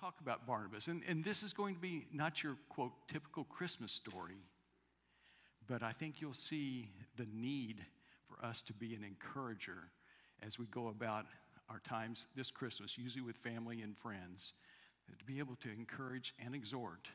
talk 0.00 0.20
about 0.20 0.46
Barnabas. 0.46 0.86
And, 0.86 1.02
and 1.08 1.24
this 1.24 1.42
is 1.42 1.52
going 1.52 1.74
to 1.74 1.80
be 1.80 2.06
not 2.12 2.42
your, 2.42 2.56
quote, 2.68 2.92
typical 3.08 3.44
Christmas 3.44 3.92
story, 3.92 4.36
but 5.66 5.82
I 5.82 5.92
think 5.92 6.20
you'll 6.20 6.34
see 6.34 6.90
the 7.16 7.26
need 7.32 7.84
for 8.28 8.44
us 8.44 8.62
to 8.62 8.72
be 8.72 8.94
an 8.94 9.02
encourager 9.02 9.90
as 10.44 10.58
we 10.58 10.66
go 10.66 10.88
about 10.88 11.26
our 11.68 11.80
times 11.80 12.26
this 12.36 12.50
Christmas, 12.50 12.96
usually 12.96 13.22
with 13.22 13.36
family 13.36 13.82
and 13.82 13.96
friends. 13.96 14.52
To 15.18 15.24
be 15.24 15.38
able 15.38 15.56
to 15.62 15.70
encourage 15.70 16.34
and 16.44 16.54
exhort 16.54 17.08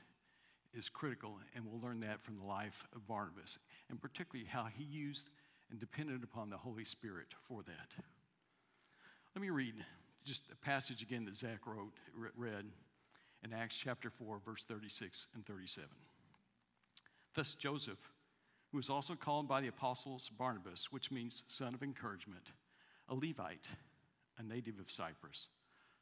is 0.74 0.90
critical, 0.90 1.38
and 1.56 1.66
we'll 1.66 1.80
learn 1.80 2.00
that 2.00 2.24
from 2.24 2.40
the 2.40 2.48
life 2.48 2.88
of 2.96 3.08
Barnabas, 3.08 3.60
and 3.90 4.02
particularly 4.02 4.50
how 4.50 4.66
he 4.76 4.84
used 4.84 5.30
and 5.70 5.80
depended 5.80 6.24
upon 6.24 6.50
the 6.50 6.58
Holy 6.58 6.86
Spirit 6.86 7.28
for 7.48 7.62
that. 7.64 8.04
Let 9.36 9.42
me 9.42 9.52
read 9.52 9.76
just 10.24 10.44
a 10.52 10.56
passage 10.56 11.02
again 11.02 11.26
that 11.26 11.36
Zach 11.36 11.66
wrote, 11.66 11.94
read 12.36 12.66
in 13.44 13.54
Acts 13.54 13.78
chapter 13.78 14.10
4, 14.10 14.40
verse 14.46 14.64
36 14.64 15.28
and 15.36 15.46
37. 15.46 15.90
Thus, 17.36 17.54
Joseph, 17.54 18.12
who 18.72 18.78
was 18.78 18.90
also 18.90 19.16
called 19.16 19.48
by 19.48 19.62
the 19.62 19.68
apostles 19.68 20.30
Barnabas, 20.30 20.92
which 20.92 21.12
means 21.12 21.44
son 21.48 21.74
of 21.74 21.84
encouragement, 21.84 22.52
a 23.10 23.16
Levite, 23.16 23.68
a 24.38 24.44
native 24.44 24.80
of 24.80 24.90
Cyprus, 24.90 25.50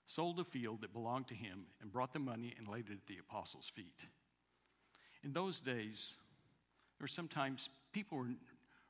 sold 0.05 0.39
a 0.39 0.43
field 0.43 0.81
that 0.81 0.93
belonged 0.93 1.27
to 1.29 1.35
him 1.35 1.65
and 1.81 1.91
brought 1.91 2.13
the 2.13 2.19
money 2.19 2.53
and 2.57 2.67
laid 2.67 2.89
it 2.89 2.93
at 2.93 3.07
the 3.07 3.17
apostles' 3.17 3.71
feet. 3.73 4.05
In 5.23 5.33
those 5.33 5.61
days, 5.61 6.17
there 6.97 7.05
were 7.05 7.07
sometimes 7.07 7.69
people 7.91 8.19
were 8.19 8.27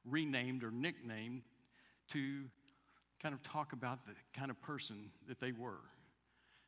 renamed 0.04 0.64
or 0.64 0.72
nicknamed 0.72 1.44
to 2.10 2.46
kind 3.22 3.36
of 3.36 3.44
talk 3.44 3.74
about 3.74 4.06
the 4.06 4.14
kind 4.38 4.50
of 4.50 4.60
person 4.62 5.12
that 5.28 5.40
they 5.40 5.52
were. 5.52 5.82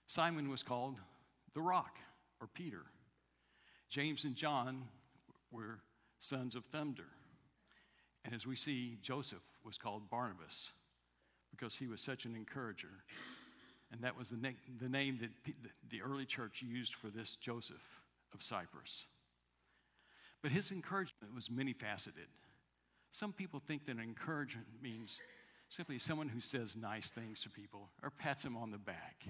Simon 0.08 0.50
was 0.50 0.62
called 0.62 1.00
the 1.54 1.62
Rock 1.62 1.98
or 2.40 2.48
Peter. 2.48 2.84
James 3.90 4.24
and 4.24 4.36
John 4.36 4.84
were 5.52 5.80
sons 6.20 6.56
of 6.56 6.66
thunder. 6.66 7.08
And 8.26 8.34
as 8.34 8.46
we 8.46 8.56
see, 8.56 8.98
Joseph 9.02 9.44
was 9.64 9.78
called 9.78 10.10
Barnabas 10.10 10.72
because 11.52 11.76
he 11.76 11.88
was 11.88 12.02
such 12.02 12.26
an 12.26 12.36
encourager. 12.36 13.04
And 13.92 14.02
that 14.02 14.18
was 14.18 14.30
the, 14.30 14.38
na- 14.38 14.50
the 14.80 14.90
name 14.90 15.18
that 15.18 15.56
the 15.90 16.02
early 16.02 16.26
church 16.26 16.62
used 16.62 16.96
for 16.96 17.08
this 17.08 17.36
Joseph 17.36 18.02
of 18.34 18.42
Cyprus. 18.42 19.06
But 20.42 20.52
his 20.52 20.72
encouragement 20.72 21.34
was 21.34 21.50
many 21.50 21.74
faceted. 21.74 22.28
Some 23.12 23.34
people 23.34 23.62
think 23.66 23.86
that 23.86 24.00
encouragement 24.00 24.68
means 24.82 25.22
simply 25.74 25.98
someone 25.98 26.30
who 26.30 26.40
says 26.40 26.76
nice 26.76 27.10
things 27.10 27.42
to 27.42 27.50
people 27.50 27.90
or 28.04 28.12
pats 28.12 28.44
them 28.44 28.56
on 28.56 28.70
the 28.70 28.78
back. 28.78 29.26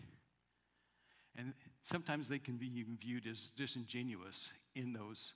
And 1.37 1.53
sometimes 1.81 2.27
they 2.27 2.37
can 2.37 2.57
be 2.57 2.67
even 2.77 2.97
viewed 2.97 3.25
as 3.25 3.51
disingenuous 3.55 4.51
in 4.75 4.93
those, 4.93 5.33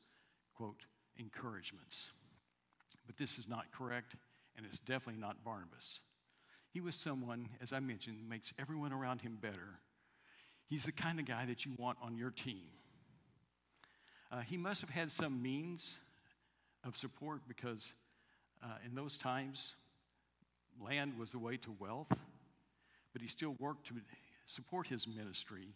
quote, 0.56 0.86
encouragements. 1.18 2.10
But 3.06 3.18
this 3.18 3.40
is 3.40 3.48
not 3.48 3.72
correct, 3.72 4.16
and 4.56 4.66
it's 4.66 4.80
definitely 4.80 5.22
not 5.22 5.44
Barnabas. 5.44 6.00
He 6.70 6.82
was 6.82 6.96
someone, 6.96 7.50
as 7.62 7.72
I 7.72 7.80
mentioned, 7.80 8.30
makes 8.30 8.54
everyone 8.60 8.92
around 8.92 9.22
him 9.22 9.38
better. 9.42 9.80
He's 10.68 10.84
the 10.84 10.92
kind 10.92 11.20
of 11.20 11.26
guy 11.26 11.46
that 11.46 11.66
you 11.66 11.72
want 11.78 11.98
on 12.02 12.18
your 12.18 12.32
team. 12.32 12.66
Uh, 14.30 14.42
he 14.42 14.58
must 14.58 14.82
have 14.82 14.90
had 14.90 15.10
some 15.10 15.42
means 15.42 15.96
of 16.86 16.98
support 16.98 17.42
because 17.48 17.94
uh, 18.62 18.76
in 18.86 18.94
those 18.94 19.18
times, 19.18 19.74
land 20.84 21.18
was 21.18 21.32
the 21.32 21.40
way 21.40 21.58
to 21.58 21.76
wealth, 21.80 22.12
but 23.14 23.22
he 23.22 23.28
still 23.28 23.56
worked 23.60 23.88
to 23.88 23.96
support 24.46 24.88
his 24.88 25.08
ministry 25.08 25.76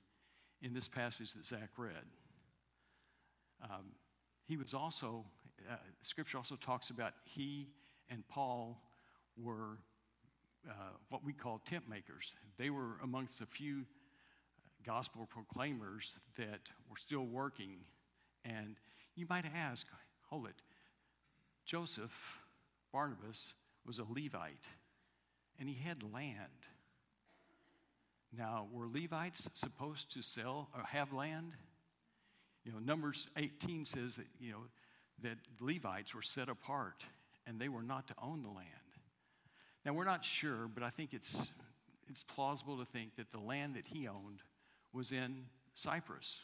in 0.62 0.74
this 0.74 0.88
passage 0.88 1.34
that 1.34 1.46
Zach 1.46 1.70
read. 1.78 2.06
Um, 3.64 3.94
he 4.48 4.58
was 4.58 4.74
also, 4.74 5.26
uh, 5.70 5.76
scripture 6.02 6.38
also 6.38 6.56
talks 6.56 6.90
about 6.90 7.14
he 7.24 7.68
and 8.10 8.28
Paul 8.28 8.82
were 9.38 9.78
uh, 10.70 10.74
what 11.10 11.24
we 11.24 11.34
call 11.34 11.60
tent 11.66 11.90
makers. 11.90 12.34
They 12.58 12.70
were 12.70 12.98
amongst 13.04 13.40
the 13.40 13.46
few 13.46 13.86
gospel 14.86 15.28
proclaimers 15.28 16.14
that 16.38 16.70
were 16.90 16.98
still 16.98 17.26
working. 17.26 17.78
And 18.44 18.76
you 19.16 19.26
might 19.30 19.46
ask, 19.46 19.88
hold 20.30 20.46
it, 20.46 20.62
Joseph, 21.66 22.40
Barnabas, 22.92 23.54
was 23.86 24.00
a 24.00 24.04
Levite 24.04 24.68
and 25.62 25.70
he 25.70 25.76
had 25.76 26.02
land. 26.12 26.66
Now, 28.36 28.68
were 28.74 28.88
Levites 28.88 29.48
supposed 29.54 30.12
to 30.14 30.24
sell 30.24 30.70
or 30.76 30.84
have 30.86 31.14
land? 31.14 31.52
You 32.66 32.72
know, 32.72 32.80
Numbers 32.80 33.28
18 33.38 33.86
says 33.86 34.16
that, 34.16 34.26
you 34.40 34.52
know, 34.52 34.64
that 35.22 35.38
Levites 35.60 36.16
were 36.16 36.24
set 36.24 36.50
apart 36.50 37.04
and 37.46 37.60
they 37.60 37.70
were 37.70 37.84
not 37.84 38.08
to 38.08 38.16
own 38.22 38.42
the 38.42 38.50
land. 38.50 38.68
Now, 39.86 39.94
we're 39.94 40.04
not 40.04 40.26
sure, 40.26 40.68
but 40.74 40.82
I 40.84 40.90
think 40.90 41.14
it's, 41.14 41.52
it's 42.10 42.24
plausible 42.24 42.78
to 42.78 42.86
think 42.86 43.16
that 43.18 43.32
the 43.32 43.40
land 43.40 43.76
that 43.76 43.86
he 43.86 44.08
owned 44.08 44.42
was 44.94 45.12
in 45.12 45.46
Cyprus. 45.76 46.40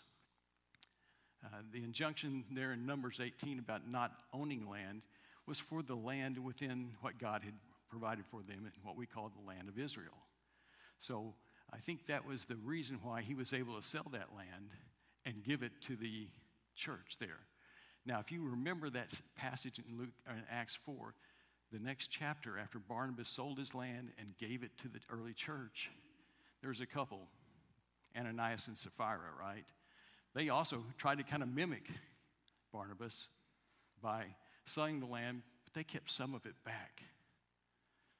Uh, 1.43 1.57
the 1.73 1.83
injunction 1.83 2.43
there 2.51 2.71
in 2.71 2.85
Numbers 2.85 3.19
18 3.23 3.57
about 3.57 3.89
not 3.89 4.11
owning 4.31 4.69
land 4.69 5.01
was 5.47 5.59
for 5.59 5.81
the 5.81 5.95
land 5.95 6.43
within 6.43 6.91
what 7.01 7.17
God 7.17 7.41
had 7.43 7.53
provided 7.89 8.25
for 8.29 8.41
them 8.41 8.65
in 8.65 8.71
what 8.83 8.97
we 8.97 9.05
call 9.05 9.29
the 9.29 9.47
land 9.47 9.69
of 9.69 9.79
Israel. 9.79 10.17
So 10.99 11.33
I 11.71 11.77
think 11.77 12.07
that 12.07 12.27
was 12.27 12.45
the 12.45 12.55
reason 12.55 12.99
why 13.03 13.21
he 13.21 13.35
was 13.35 13.53
able 13.53 13.75
to 13.75 13.85
sell 13.85 14.05
that 14.11 14.29
land 14.35 14.69
and 15.25 15.43
give 15.43 15.63
it 15.63 15.71
to 15.81 15.95
the 15.95 16.27
church 16.75 17.17
there. 17.19 17.39
Now, 18.05 18.19
if 18.19 18.31
you 18.31 18.41
remember 18.41 18.89
that 18.89 19.19
passage 19.35 19.79
in 19.79 19.97
Luke 19.97 20.13
in 20.27 20.43
Acts 20.49 20.75
4, 20.85 21.13
the 21.71 21.79
next 21.79 22.07
chapter 22.07 22.57
after 22.57 22.79
Barnabas 22.79 23.27
sold 23.27 23.57
his 23.57 23.75
land 23.75 24.11
and 24.17 24.37
gave 24.37 24.63
it 24.63 24.71
to 24.81 24.87
the 24.87 24.99
early 25.09 25.33
church, 25.33 25.91
there's 26.61 26.79
a 26.79 26.85
couple, 26.85 27.27
Ananias 28.17 28.69
and 28.69 28.77
Sapphira, 28.77 29.31
right? 29.37 29.65
They 30.33 30.49
also 30.49 30.83
tried 30.97 31.17
to 31.17 31.23
kind 31.25 31.43
of 31.43 31.53
mimic 31.53 31.89
Barnabas 32.71 33.27
by 34.01 34.23
selling 34.63 35.01
the 35.01 35.05
land, 35.05 35.41
but 35.65 35.73
they 35.73 35.83
kept 35.83 36.09
some 36.09 36.33
of 36.33 36.45
it 36.45 36.55
back 36.63 37.01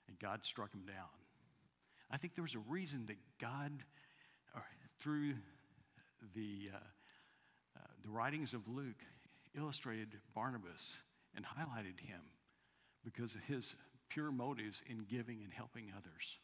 and 0.08 0.20
God 0.20 0.44
struck 0.44 0.74
him 0.74 0.86
down. 0.86 1.10
I 2.10 2.18
think 2.18 2.36
there 2.36 2.44
was 2.44 2.56
a 2.56 2.72
reason 2.72 3.06
that 3.08 3.18
God, 3.40 3.72
through 5.00 5.34
the, 6.36 6.70
uh, 6.74 6.78
uh, 7.76 7.80
the 8.04 8.10
writings 8.10 8.54
of 8.54 8.68
Luke, 8.68 9.04
illustrated 9.56 10.10
Barnabas 10.34 10.98
and 11.36 11.46
highlighted 11.46 12.00
him 12.00 12.22
because 13.04 13.36
of 13.36 13.42
his 13.42 13.76
pure 14.10 14.32
motives 14.32 14.82
in 14.88 15.06
giving 15.10 15.42
and 15.44 15.54
helping 15.54 15.92
others. 15.96 16.38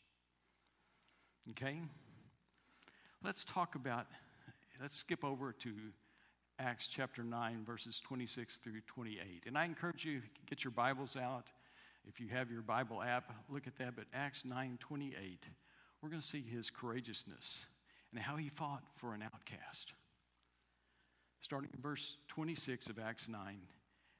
Okay? 1.51 1.79
Let's 3.23 3.43
talk 3.43 3.75
about, 3.75 4.07
let's 4.81 4.97
skip 4.97 5.23
over 5.23 5.53
to 5.53 5.73
Acts 6.59 6.87
chapter 6.87 7.23
9, 7.23 7.63
verses 7.65 7.99
26 7.99 8.57
through 8.57 8.81
28. 8.85 9.43
And 9.47 9.57
I 9.57 9.65
encourage 9.65 10.05
you, 10.05 10.19
to 10.19 10.27
get 10.47 10.63
your 10.63 10.71
Bibles 10.71 11.17
out. 11.17 11.47
If 12.07 12.19
you 12.19 12.27
have 12.29 12.51
your 12.51 12.61
Bible 12.61 13.01
app, 13.01 13.31
look 13.49 13.67
at 13.67 13.77
that. 13.77 13.95
But 13.95 14.05
Acts 14.13 14.45
9 14.45 14.77
28, 14.79 15.47
we're 16.01 16.09
going 16.09 16.21
to 16.21 16.27
see 16.27 16.41
his 16.41 16.69
courageousness 16.69 17.65
and 18.11 18.21
how 18.21 18.35
he 18.35 18.49
fought 18.49 18.83
for 18.95 19.13
an 19.13 19.21
outcast. 19.23 19.93
Starting 21.41 21.69
in 21.73 21.81
verse 21.81 22.17
26 22.27 22.89
of 22.89 22.99
Acts 22.99 23.27
9. 23.27 23.39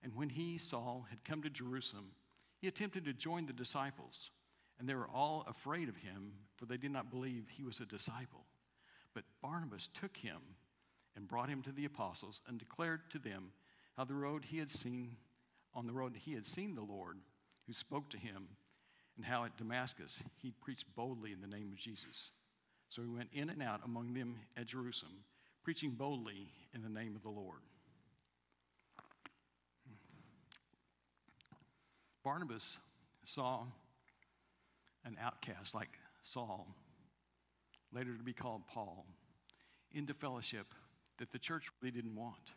And 0.03 0.15
when 0.15 0.29
he, 0.29 0.57
Saul, 0.57 1.05
had 1.09 1.23
come 1.23 1.41
to 1.43 1.49
Jerusalem, 1.49 2.11
he 2.59 2.67
attempted 2.67 3.05
to 3.05 3.13
join 3.13 3.45
the 3.45 3.53
disciples, 3.53 4.31
and 4.79 4.87
they 4.87 4.95
were 4.95 5.07
all 5.07 5.45
afraid 5.47 5.87
of 5.87 5.97
him, 5.97 6.33
for 6.57 6.65
they 6.65 6.77
did 6.77 6.91
not 6.91 7.09
believe 7.09 7.45
he 7.49 7.63
was 7.63 7.79
a 7.79 7.85
disciple. 7.85 8.45
But 9.13 9.23
Barnabas 9.41 9.87
took 9.93 10.17
him 10.17 10.39
and 11.15 11.27
brought 11.27 11.49
him 11.49 11.61
to 11.63 11.71
the 11.71 11.85
apostles 11.85 12.41
and 12.47 12.57
declared 12.57 13.09
to 13.11 13.19
them 13.19 13.51
how 13.95 14.03
the 14.03 14.15
road 14.15 14.45
he 14.45 14.57
had 14.57 14.71
seen 14.71 15.17
on 15.75 15.87
the 15.87 15.93
road 15.93 16.13
that 16.13 16.21
he 16.21 16.33
had 16.33 16.45
seen 16.45 16.75
the 16.75 16.81
Lord 16.81 17.17
who 17.67 17.73
spoke 17.73 18.09
to 18.09 18.17
him, 18.17 18.47
and 19.15 19.25
how 19.25 19.45
at 19.45 19.57
Damascus 19.57 20.23
he 20.41 20.51
preached 20.51 20.95
boldly 20.95 21.31
in 21.31 21.41
the 21.41 21.47
name 21.47 21.69
of 21.71 21.77
Jesus. 21.77 22.31
So 22.89 23.01
he 23.01 23.07
went 23.07 23.29
in 23.33 23.49
and 23.49 23.61
out 23.61 23.81
among 23.85 24.13
them 24.13 24.37
at 24.57 24.67
Jerusalem, 24.67 25.23
preaching 25.63 25.91
boldly 25.91 26.51
in 26.73 26.81
the 26.81 26.89
name 26.89 27.15
of 27.15 27.23
the 27.23 27.29
Lord. 27.29 27.59
Barnabas 32.23 32.77
saw 33.25 33.63
an 35.05 35.17
outcast 35.21 35.75
like 35.75 35.99
Saul, 36.21 36.67
later 37.91 38.15
to 38.15 38.23
be 38.23 38.33
called 38.33 38.67
Paul, 38.67 39.05
into 39.91 40.13
fellowship 40.13 40.67
that 41.17 41.31
the 41.31 41.39
church 41.39 41.67
really 41.81 41.91
didn't 41.91 42.15
want. 42.15 42.53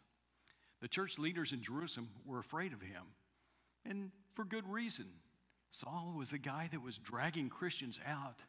The 0.80 0.88
church 0.88 1.18
leaders 1.18 1.52
in 1.52 1.62
Jerusalem 1.62 2.08
were 2.24 2.38
afraid 2.38 2.72
of 2.72 2.80
him 2.80 3.02
and 3.88 4.10
for 4.34 4.44
good 4.44 4.68
reason. 4.68 5.06
Saul 5.70 6.14
was 6.16 6.30
the 6.30 6.38
guy 6.38 6.68
that 6.70 6.82
was 6.82 6.98
dragging 6.98 7.48
Christians 7.48 8.00
out 8.06 8.40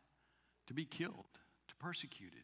to 0.68 0.74
be 0.74 0.86
killed, 0.86 1.26
to 1.68 1.76
persecuted. 1.76 2.44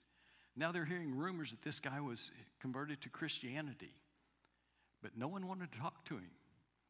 Now 0.56 0.72
they're 0.72 0.86
hearing 0.86 1.16
rumors 1.16 1.52
that 1.52 1.62
this 1.62 1.80
guy 1.80 2.00
was 2.00 2.32
converted 2.60 3.02
to 3.02 3.10
Christianity, 3.10 3.96
but 5.02 5.18
no 5.18 5.28
one 5.28 5.48
wanted 5.48 5.72
to 5.72 5.80
talk 5.80 6.06
to 6.06 6.16
him. 6.16 6.32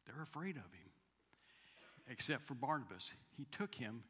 They're 0.06 0.22
afraid 0.22 0.56
of 0.56 0.72
him, 0.72 0.90
except 2.08 2.44
for 2.46 2.54
Barnabas. 2.54 3.12
He 3.36 3.46
took 3.50 3.74
him 3.74 4.04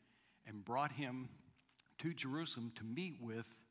and 0.46 0.64
brought 0.64 0.92
him 0.92 1.28
to 1.98 2.12
Jerusalem 2.12 2.72
to 2.76 2.84
meet 2.84 3.14
with 3.20 3.62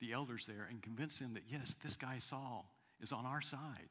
the 0.00 0.12
elders 0.12 0.46
there 0.46 0.66
and 0.68 0.82
convince 0.82 1.18
them 1.18 1.34
that, 1.34 1.44
yes, 1.48 1.76
this 1.82 1.96
guy 1.96 2.18
Saul 2.18 2.72
is 3.00 3.12
on 3.12 3.26
our 3.26 3.42
side. 3.42 3.90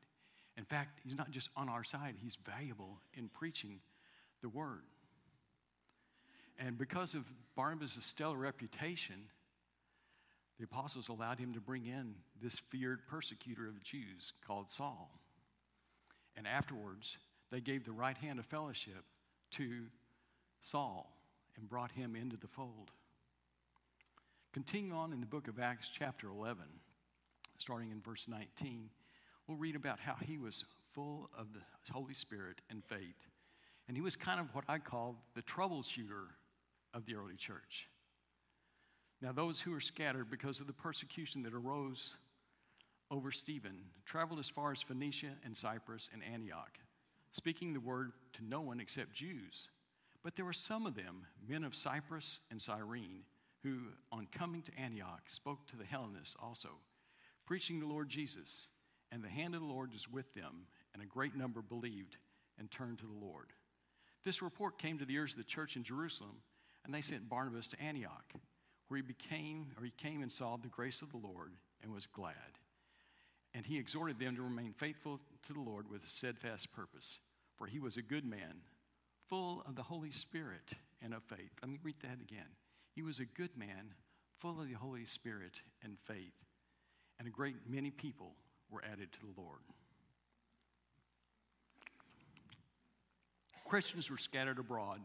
In 0.57 0.65
fact, 0.65 0.99
he's 1.03 1.17
not 1.17 1.29
just 1.31 1.49
on 1.55 1.69
our 1.69 1.83
side, 1.83 2.15
he's 2.17 2.37
valuable 2.43 2.99
in 3.13 3.29
preaching 3.29 3.79
the 4.41 4.49
word. 4.49 4.83
And 6.59 6.77
because 6.77 7.13
of 7.13 7.25
Barnabas' 7.55 7.97
stellar 8.01 8.37
reputation, 8.37 9.29
the 10.57 10.63
apostles 10.63 11.07
allowed 11.07 11.39
him 11.39 11.53
to 11.53 11.59
bring 11.59 11.85
in 11.85 12.15
this 12.41 12.59
feared 12.71 13.05
persecutor 13.07 13.67
of 13.67 13.75
the 13.75 13.81
Jews 13.81 14.33
called 14.45 14.71
Saul. 14.71 15.19
And 16.35 16.47
afterwards, 16.47 17.17
they 17.51 17.61
gave 17.61 17.85
the 17.85 17.91
right 17.91 18.17
hand 18.17 18.39
of 18.39 18.45
fellowship 18.45 19.03
to 19.51 19.83
Saul 20.61 21.13
and 21.55 21.69
brought 21.69 21.91
him 21.91 22.15
into 22.15 22.37
the 22.37 22.47
fold. 22.47 22.91
Continue 24.53 24.95
on 24.95 25.13
in 25.13 25.19
the 25.19 25.27
book 25.27 25.47
of 25.47 25.59
Acts, 25.59 25.89
chapter 25.93 26.27
11, 26.27 26.63
starting 27.59 27.91
in 27.91 28.01
verse 28.01 28.27
19, 28.27 28.89
we'll 29.47 29.57
read 29.57 29.75
about 29.75 29.99
how 29.99 30.15
he 30.25 30.37
was 30.37 30.63
full 30.93 31.29
of 31.37 31.47
the 31.53 31.93
Holy 31.93 32.13
Spirit 32.13 32.61
and 32.69 32.83
faith. 32.83 33.27
And 33.87 33.95
he 33.95 34.01
was 34.01 34.15
kind 34.15 34.39
of 34.39 34.53
what 34.53 34.65
I 34.67 34.79
call 34.79 35.15
the 35.35 35.41
troubleshooter 35.41 36.27
of 36.93 37.05
the 37.05 37.15
early 37.15 37.35
church. 37.35 37.87
Now, 39.21 39.31
those 39.31 39.61
who 39.61 39.71
were 39.71 39.79
scattered 39.79 40.29
because 40.29 40.59
of 40.59 40.67
the 40.67 40.73
persecution 40.73 41.43
that 41.43 41.53
arose 41.53 42.13
over 43.09 43.31
Stephen 43.31 43.77
traveled 44.05 44.39
as 44.39 44.49
far 44.49 44.71
as 44.71 44.81
Phoenicia 44.81 45.31
and 45.43 45.55
Cyprus 45.55 46.09
and 46.13 46.21
Antioch, 46.23 46.77
speaking 47.31 47.73
the 47.73 47.79
word 47.79 48.11
to 48.33 48.43
no 48.43 48.61
one 48.61 48.79
except 48.79 49.13
Jews. 49.13 49.69
But 50.23 50.35
there 50.35 50.45
were 50.45 50.53
some 50.53 50.85
of 50.85 50.95
them, 50.95 51.25
men 51.47 51.63
of 51.63 51.73
Cyprus 51.73 52.41
and 52.51 52.61
Cyrene, 52.61 53.21
who, 53.63 53.77
on 54.11 54.27
coming 54.31 54.61
to 54.63 54.77
Antioch, 54.77 55.21
spoke 55.27 55.65
to 55.67 55.77
the 55.77 55.85
Hellenists 55.85 56.35
also, 56.41 56.69
preaching 57.45 57.79
the 57.79 57.87
Lord 57.87 58.09
Jesus. 58.09 58.67
And 59.11 59.23
the 59.23 59.29
hand 59.29 59.55
of 59.55 59.61
the 59.61 59.67
Lord 59.67 59.93
was 59.93 60.09
with 60.09 60.33
them, 60.33 60.67
and 60.93 61.01
a 61.01 61.05
great 61.05 61.35
number 61.35 61.61
believed 61.61 62.17
and 62.59 62.69
turned 62.69 62.99
to 62.99 63.05
the 63.05 63.25
Lord. 63.25 63.53
This 64.23 64.41
report 64.41 64.77
came 64.77 64.97
to 64.97 65.05
the 65.05 65.13
ears 65.13 65.31
of 65.31 65.37
the 65.37 65.43
church 65.43 65.75
in 65.75 65.83
Jerusalem, 65.83 66.41
and 66.83 66.93
they 66.93 67.01
sent 67.01 67.29
Barnabas 67.29 67.67
to 67.69 67.81
Antioch, 67.81 68.33
where 68.87 68.97
he 68.97 69.01
became, 69.01 69.67
or 69.77 69.85
he 69.85 69.91
came 69.91 70.21
and 70.21 70.31
saw 70.31 70.57
the 70.57 70.67
grace 70.67 71.01
of 71.01 71.11
the 71.11 71.17
Lord 71.17 71.53
and 71.81 71.93
was 71.93 72.05
glad. 72.05 72.59
And 73.53 73.65
he 73.65 73.77
exhorted 73.77 74.19
them 74.19 74.35
to 74.35 74.41
remain 74.41 74.73
faithful 74.73 75.19
to 75.47 75.53
the 75.53 75.59
Lord 75.59 75.89
with 75.89 76.03
a 76.03 76.09
steadfast 76.09 76.73
purpose, 76.73 77.19
for 77.55 77.67
he 77.67 77.79
was 77.79 77.97
a 77.97 78.01
good 78.01 78.25
man, 78.25 78.61
full 79.29 79.63
of 79.67 79.75
the 79.75 79.83
Holy 79.83 80.11
Spirit 80.11 80.73
and 81.01 81.13
of 81.13 81.23
faith. 81.23 81.51
Let 81.61 81.71
me 81.71 81.79
read 81.83 81.99
that 82.01 82.19
again. 82.21 82.55
He 82.93 83.01
was 83.01 83.19
a 83.19 83.25
good 83.25 83.57
man, 83.57 83.93
full 84.37 84.59
of 84.59 84.67
the 84.67 84.75
Holy 84.75 85.05
Spirit 85.05 85.61
and 85.83 85.97
faith, 86.05 86.33
and 87.19 87.27
a 87.27 87.31
great 87.31 87.55
many 87.69 87.91
people 87.91 88.35
were 88.71 88.83
added 88.83 89.11
to 89.13 89.19
the 89.19 89.41
Lord. 89.41 89.59
Christians 93.65 94.09
were 94.09 94.17
scattered 94.17 94.59
abroad 94.59 95.01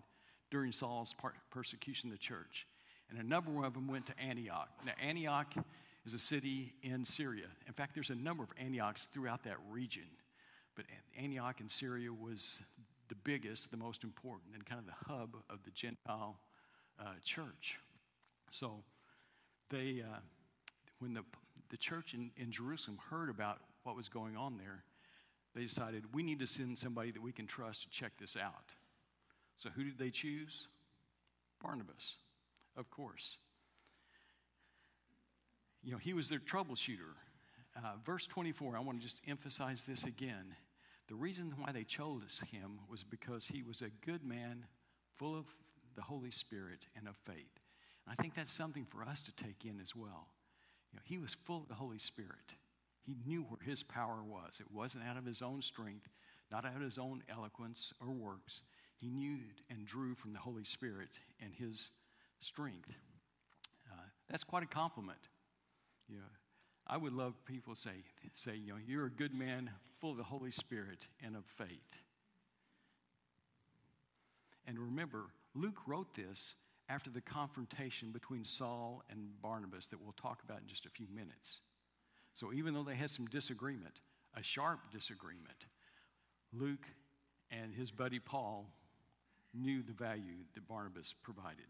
during 0.50 0.73
Saul's 0.73 1.14
persecution 1.50 2.11
of 2.11 2.14
the 2.14 2.19
church, 2.19 2.67
and 3.11 3.19
a 3.19 3.23
number 3.23 3.64
of 3.64 3.75
them 3.75 3.88
went 3.88 4.06
to 4.06 4.19
Antioch. 4.19 4.69
Now, 4.87 4.93
Antioch 5.03 5.55
is 6.06 6.14
a 6.14 6.19
city 6.19 6.75
in 6.82 7.05
Syria. 7.05 7.47
In 7.67 7.73
fact, 7.73 7.94
there's 7.94 8.11
a 8.11 8.14
number 8.14 8.43
of 8.43 8.50
Antiochs 8.59 9.09
throughout 9.12 9.44
that 9.44 9.56
region, 9.70 10.06
but 10.76 10.85
Antioch 11.19 11.61
in 11.61 11.69
Syria 11.69 12.12
was 12.12 12.62
the 13.09 13.14
biggest, 13.14 13.70
the 13.70 13.76
most 13.76 14.05
important, 14.05 14.55
and 14.55 14.64
kind 14.64 14.81
of 14.81 14.87
the 14.87 15.12
hub 15.12 15.37
of 15.50 15.64
the 15.64 15.70
Gentile 15.70 16.38
uh, 17.00 17.14
church. 17.25 17.79
So 18.50 18.82
they, 19.70 20.03
uh, 20.03 20.19
when 20.99 21.14
the, 21.14 21.23
the 21.72 21.78
church 21.78 22.12
in, 22.12 22.30
in 22.36 22.52
Jerusalem 22.52 22.98
heard 23.10 23.30
about 23.30 23.58
what 23.82 23.96
was 23.96 24.08
going 24.08 24.36
on 24.36 24.58
there, 24.58 24.84
they 25.54 25.62
decided 25.62 26.14
we 26.14 26.22
need 26.22 26.38
to 26.40 26.46
send 26.46 26.78
somebody 26.78 27.10
that 27.10 27.22
we 27.22 27.32
can 27.32 27.46
trust 27.46 27.82
to 27.82 27.90
check 27.90 28.12
this 28.20 28.36
out. 28.36 28.74
So 29.56 29.70
who 29.70 29.82
did 29.82 29.98
they 29.98 30.10
choose? 30.10 30.69
Barnabas, 31.62 32.16
of 32.76 32.90
course. 32.90 33.38
You 35.82 35.92
know, 35.92 35.98
he 35.98 36.12
was 36.12 36.28
their 36.28 36.38
troubleshooter. 36.38 37.16
Uh, 37.75 37.94
verse 38.04 38.26
24, 38.26 38.76
I 38.76 38.80
want 38.80 38.98
to 38.98 39.02
just 39.02 39.20
emphasize 39.26 39.84
this 39.84 40.04
again. 40.04 40.54
The 41.08 41.14
reason 41.14 41.54
why 41.58 41.72
they 41.72 41.84
chose 41.84 42.42
him 42.52 42.80
was 42.88 43.02
because 43.02 43.46
he 43.46 43.62
was 43.62 43.80
a 43.80 43.88
good 44.04 44.25
man, 44.25 44.66
full 45.16 45.36
of 45.36 45.46
the 45.96 46.02
Holy 46.02 46.30
Spirit 46.30 46.86
and 46.94 47.08
of 47.08 47.16
faith. 47.16 47.60
And 48.06 48.14
I 48.18 48.22
think 48.22 48.34
that's 48.34 48.52
something 48.52 48.84
for 48.84 49.02
us 49.02 49.22
to 49.22 49.32
take 49.32 49.64
in 49.64 49.80
as 49.82 49.96
well. 49.96 50.28
You 50.92 50.96
know, 50.96 51.02
he 51.04 51.18
was 51.18 51.34
full 51.34 51.62
of 51.62 51.68
the 51.68 51.74
Holy 51.74 51.98
Spirit. 51.98 52.56
He 53.02 53.16
knew 53.26 53.42
where 53.42 53.60
his 53.64 53.82
power 53.82 54.22
was. 54.22 54.60
It 54.60 54.70
wasn't 54.72 55.04
out 55.04 55.16
of 55.16 55.24
his 55.24 55.42
own 55.42 55.62
strength, 55.62 56.08
not 56.50 56.64
out 56.64 56.76
of 56.76 56.82
his 56.82 56.98
own 56.98 57.22
eloquence 57.28 57.92
or 58.00 58.10
works. 58.10 58.62
He 58.96 59.08
knew 59.08 59.38
and 59.68 59.84
drew 59.84 60.14
from 60.14 60.32
the 60.32 60.38
Holy 60.38 60.64
Spirit 60.64 61.18
and 61.40 61.52
his 61.54 61.90
strength. 62.38 62.90
Uh, 63.90 64.04
that's 64.28 64.44
quite 64.44 64.62
a 64.62 64.66
compliment. 64.66 65.28
You 66.08 66.18
know, 66.18 66.30
I 66.86 66.96
would 66.96 67.12
love 67.12 67.34
people 67.44 67.74
say, 67.74 68.04
say, 68.34 68.54
you 68.56 68.72
know, 68.72 68.78
you're 68.86 69.06
a 69.06 69.10
good 69.10 69.34
man, 69.34 69.70
full 70.00 70.12
of 70.12 70.16
the 70.16 70.24
Holy 70.24 70.50
Spirit 70.50 71.06
and 71.24 71.34
of 71.34 71.44
faith. 71.46 71.92
And 74.66 74.78
remember, 74.78 75.24
Luke 75.54 75.86
wrote 75.86 76.14
this 76.14 76.54
after 76.88 77.11
the 77.11 77.20
confrontation 77.20 78.11
between 78.11 78.44
Saul 78.44 79.02
and 79.11 79.40
Barnabas 79.40 79.87
that 79.88 80.00
we'll 80.00 80.12
talk 80.12 80.43
about 80.44 80.61
in 80.61 80.67
just 80.67 80.87
a 80.87 80.90
few 80.90 81.06
minutes. 81.14 81.61
So 82.34 82.52
even 82.52 82.75
though 82.75 82.82
they 82.82 82.94
had 82.94 83.11
some 83.11 83.26
disagreement, 83.26 84.00
a 84.37 84.43
sharp 84.43 84.90
disagreement, 84.90 85.67
Luke 86.52 86.87
and 87.50 87.75
his 87.75 87.90
buddy 87.90 88.19
Paul 88.19 88.67
knew 89.55 89.82
the 89.82 89.93
value 89.93 90.44
that 90.55 90.67
Barnabas 90.67 91.14
provided. 91.23 91.67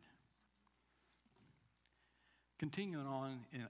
Continuing 2.59 3.07
on 3.07 3.41
in 3.53 3.67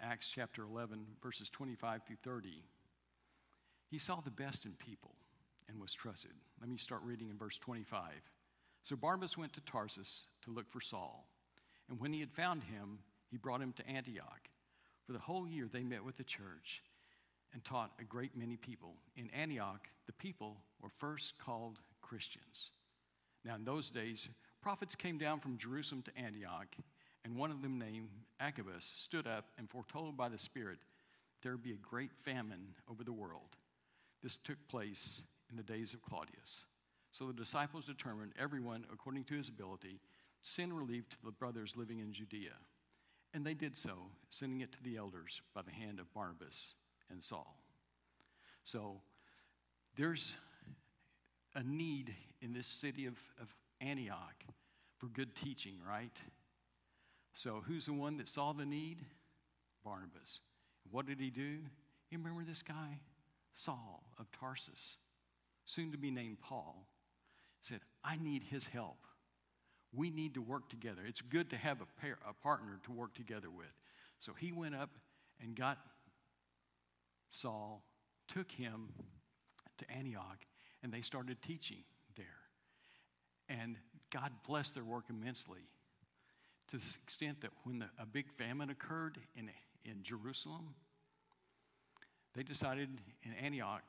Acts 0.00 0.30
chapter 0.34 0.62
11, 0.62 1.04
verses 1.22 1.50
25 1.50 2.04
through 2.06 2.16
30, 2.24 2.62
he 3.90 3.98
saw 3.98 4.20
the 4.20 4.30
best 4.30 4.64
in 4.64 4.72
people 4.72 5.14
and 5.68 5.78
was 5.80 5.92
trusted. 5.92 6.30
Let 6.58 6.70
me 6.70 6.78
start 6.78 7.02
reading 7.04 7.28
in 7.28 7.36
verse 7.36 7.58
25. 7.58 8.00
So 8.82 8.96
Barnabas 8.96 9.36
went 9.36 9.52
to 9.54 9.60
Tarsus 9.60 10.24
look 10.54 10.70
for 10.70 10.80
Saul, 10.80 11.26
and 11.88 12.00
when 12.00 12.12
he 12.12 12.20
had 12.20 12.30
found 12.30 12.64
him, 12.64 13.00
he 13.30 13.36
brought 13.36 13.60
him 13.60 13.72
to 13.74 13.88
Antioch. 13.88 14.48
For 15.06 15.12
the 15.12 15.18
whole 15.18 15.46
year 15.46 15.68
they 15.70 15.82
met 15.82 16.04
with 16.04 16.16
the 16.16 16.24
church 16.24 16.82
and 17.52 17.64
taught 17.64 17.92
a 18.00 18.04
great 18.04 18.36
many 18.36 18.56
people. 18.56 18.94
In 19.16 19.30
Antioch, 19.30 19.88
the 20.06 20.12
people 20.12 20.58
were 20.80 20.90
first 20.98 21.38
called 21.38 21.78
Christians. 22.00 22.70
Now, 23.44 23.56
in 23.56 23.64
those 23.64 23.90
days, 23.90 24.28
prophets 24.62 24.94
came 24.94 25.18
down 25.18 25.40
from 25.40 25.58
Jerusalem 25.58 26.02
to 26.02 26.16
Antioch, 26.16 26.76
and 27.24 27.36
one 27.36 27.50
of 27.50 27.62
them, 27.62 27.78
named 27.78 28.10
Agabus, 28.38 28.84
stood 28.84 29.26
up 29.26 29.46
and 29.58 29.68
foretold 29.68 30.16
by 30.16 30.28
the 30.28 30.38
Spirit 30.38 30.78
there 31.42 31.52
would 31.52 31.62
be 31.62 31.72
a 31.72 31.76
great 31.76 32.12
famine 32.22 32.74
over 32.90 33.02
the 33.02 33.12
world. 33.12 33.56
This 34.22 34.36
took 34.36 34.68
place 34.68 35.22
in 35.50 35.56
the 35.56 35.62
days 35.62 35.94
of 35.94 36.02
Claudius. 36.02 36.66
So 37.12 37.26
the 37.26 37.32
disciples 37.32 37.86
determined, 37.86 38.32
everyone 38.38 38.84
according 38.92 39.24
to 39.24 39.34
his 39.34 39.48
ability, 39.48 40.00
send 40.42 40.76
relief 40.76 41.08
to 41.10 41.16
the 41.24 41.30
brothers 41.30 41.76
living 41.76 41.98
in 41.98 42.12
Judea. 42.12 42.54
And 43.32 43.46
they 43.46 43.54
did 43.54 43.76
so, 43.76 43.92
sending 44.28 44.60
it 44.60 44.72
to 44.72 44.82
the 44.82 44.96
elders 44.96 45.40
by 45.54 45.62
the 45.62 45.70
hand 45.70 46.00
of 46.00 46.12
Barnabas 46.12 46.74
and 47.10 47.22
Saul. 47.22 47.56
So 48.64 49.00
there's 49.96 50.32
a 51.54 51.62
need 51.62 52.14
in 52.40 52.52
this 52.52 52.66
city 52.66 53.06
of, 53.06 53.18
of 53.40 53.54
Antioch 53.80 54.44
for 54.98 55.06
good 55.06 55.34
teaching, 55.34 55.76
right? 55.86 56.16
So 57.34 57.62
who's 57.66 57.86
the 57.86 57.92
one 57.92 58.16
that 58.18 58.28
saw 58.28 58.52
the 58.52 58.66
need? 58.66 58.98
Barnabas. 59.84 60.40
What 60.90 61.06
did 61.06 61.20
he 61.20 61.30
do? 61.30 61.58
You 62.10 62.18
remember 62.18 62.44
this 62.44 62.62
guy? 62.62 62.98
Saul 63.54 64.04
of 64.18 64.26
Tarsus, 64.32 64.96
soon 65.64 65.90
to 65.92 65.98
be 65.98 66.10
named 66.10 66.40
Paul, 66.40 66.86
said, 67.60 67.80
I 68.04 68.16
need 68.16 68.44
his 68.44 68.68
help. 68.68 68.98
We 69.92 70.10
need 70.10 70.34
to 70.34 70.42
work 70.42 70.68
together. 70.68 71.02
It's 71.06 71.20
good 71.20 71.50
to 71.50 71.56
have 71.56 71.80
a, 71.80 72.00
pair, 72.00 72.18
a 72.28 72.32
partner 72.32 72.78
to 72.84 72.92
work 72.92 73.14
together 73.14 73.50
with. 73.50 73.72
So 74.18 74.32
he 74.38 74.52
went 74.52 74.74
up 74.74 74.90
and 75.42 75.54
got 75.56 75.78
Saul, 77.30 77.82
took 78.28 78.52
him 78.52 78.90
to 79.78 79.90
Antioch, 79.90 80.46
and 80.82 80.92
they 80.92 81.00
started 81.00 81.42
teaching 81.42 81.84
there. 82.16 82.26
And 83.48 83.76
God 84.10 84.30
blessed 84.46 84.74
their 84.74 84.84
work 84.84 85.04
immensely 85.10 85.68
to 86.68 86.76
the 86.76 86.96
extent 87.02 87.40
that 87.40 87.50
when 87.64 87.80
the, 87.80 87.90
a 87.98 88.06
big 88.06 88.30
famine 88.36 88.70
occurred 88.70 89.18
in, 89.36 89.50
in 89.84 90.02
Jerusalem, 90.02 90.74
they 92.34 92.42
decided 92.42 92.88
in 93.24 93.32
Antioch 93.44 93.82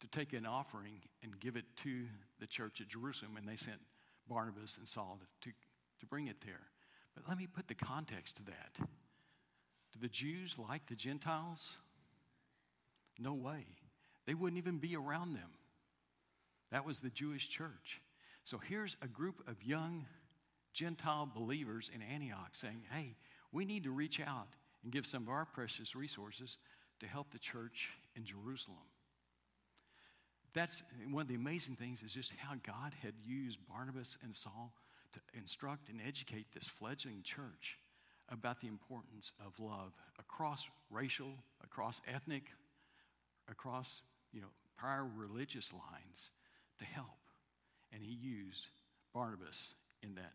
to 0.00 0.06
take 0.08 0.32
an 0.32 0.46
offering 0.46 1.00
and 1.22 1.38
give 1.38 1.56
it 1.56 1.64
to 1.82 2.04
the 2.40 2.46
church 2.46 2.80
at 2.80 2.88
Jerusalem, 2.88 3.36
and 3.36 3.46
they 3.46 3.56
sent 3.56 3.78
Barnabas 4.28 4.76
and 4.78 4.88
Saul 4.88 5.20
to, 5.42 5.50
to 6.00 6.06
bring 6.06 6.26
it 6.26 6.40
there. 6.44 6.68
But 7.14 7.28
let 7.28 7.38
me 7.38 7.46
put 7.46 7.68
the 7.68 7.74
context 7.74 8.36
to 8.36 8.44
that. 8.44 8.76
Do 8.76 10.00
the 10.00 10.08
Jews 10.08 10.56
like 10.58 10.86
the 10.86 10.96
Gentiles? 10.96 11.78
No 13.18 13.34
way. 13.34 13.66
They 14.26 14.34
wouldn't 14.34 14.58
even 14.58 14.78
be 14.78 14.96
around 14.96 15.34
them. 15.34 15.50
That 16.72 16.84
was 16.84 17.00
the 17.00 17.10
Jewish 17.10 17.48
church. 17.48 18.00
So 18.42 18.58
here's 18.58 18.96
a 19.00 19.06
group 19.06 19.46
of 19.46 19.62
young 19.62 20.06
Gentile 20.72 21.30
believers 21.32 21.90
in 21.94 22.02
Antioch 22.02 22.50
saying, 22.52 22.82
hey, 22.90 23.16
we 23.52 23.64
need 23.64 23.84
to 23.84 23.90
reach 23.90 24.20
out 24.20 24.48
and 24.82 24.92
give 24.92 25.06
some 25.06 25.22
of 25.22 25.28
our 25.28 25.44
precious 25.44 25.94
resources 25.94 26.58
to 27.00 27.06
help 27.06 27.30
the 27.30 27.38
church 27.38 27.90
in 28.16 28.24
Jerusalem. 28.24 28.78
That's 30.54 30.84
one 31.10 31.22
of 31.22 31.28
the 31.28 31.34
amazing 31.34 31.74
things 31.74 32.02
is 32.02 32.14
just 32.14 32.32
how 32.38 32.54
God 32.64 32.92
had 33.02 33.14
used 33.24 33.58
Barnabas 33.68 34.16
and 34.22 34.34
Saul 34.34 34.72
to 35.12 35.20
instruct 35.36 35.88
and 35.88 36.00
educate 36.06 36.46
this 36.54 36.68
fledgling 36.68 37.22
church 37.22 37.78
about 38.28 38.60
the 38.60 38.68
importance 38.68 39.32
of 39.44 39.58
love 39.58 39.92
across 40.18 40.66
racial, 40.90 41.34
across 41.62 42.00
ethnic, 42.12 42.44
across, 43.50 44.02
you 44.32 44.40
know, 44.40 44.48
prior 44.76 45.04
religious 45.04 45.72
lines 45.72 46.30
to 46.78 46.84
help. 46.84 47.18
And 47.92 48.02
he 48.02 48.12
used 48.14 48.68
Barnabas 49.12 49.74
in 50.02 50.14
that. 50.14 50.32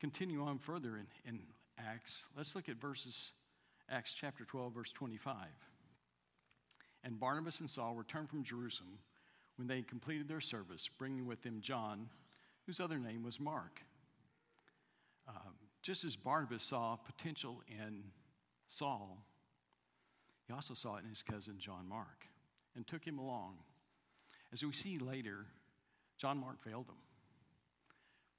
Continue 0.00 0.42
on 0.42 0.58
further 0.58 0.96
in, 0.96 1.06
in 1.26 1.40
Acts. 1.78 2.24
Let's 2.36 2.54
look 2.54 2.68
at 2.68 2.76
verses, 2.76 3.30
Acts 3.88 4.14
chapter 4.14 4.44
12, 4.44 4.74
verse 4.74 4.92
25. 4.92 5.36
And 7.02 7.18
Barnabas 7.18 7.60
and 7.60 7.70
Saul 7.70 7.94
returned 7.94 8.28
from 8.28 8.42
Jerusalem 8.42 8.98
when 9.56 9.68
they 9.68 9.82
completed 9.82 10.28
their 10.28 10.40
service, 10.40 10.88
bringing 10.98 11.26
with 11.26 11.42
them 11.42 11.60
John, 11.60 12.08
whose 12.66 12.80
other 12.80 12.98
name 12.98 13.22
was 13.22 13.40
Mark. 13.40 13.82
Um, 15.28 15.54
just 15.82 16.04
as 16.04 16.16
Barnabas 16.16 16.62
saw 16.62 16.96
potential 16.96 17.62
in 17.68 18.04
Saul, 18.68 19.24
he 20.46 20.52
also 20.52 20.74
saw 20.74 20.96
it 20.96 21.04
in 21.04 21.10
his 21.10 21.22
cousin 21.22 21.56
John 21.58 21.88
Mark 21.88 22.26
and 22.74 22.86
took 22.86 23.04
him 23.04 23.18
along. 23.18 23.58
As 24.52 24.64
we 24.64 24.72
see 24.72 24.98
later, 24.98 25.46
John 26.18 26.38
Mark 26.38 26.62
failed 26.62 26.86
him. 26.88 26.96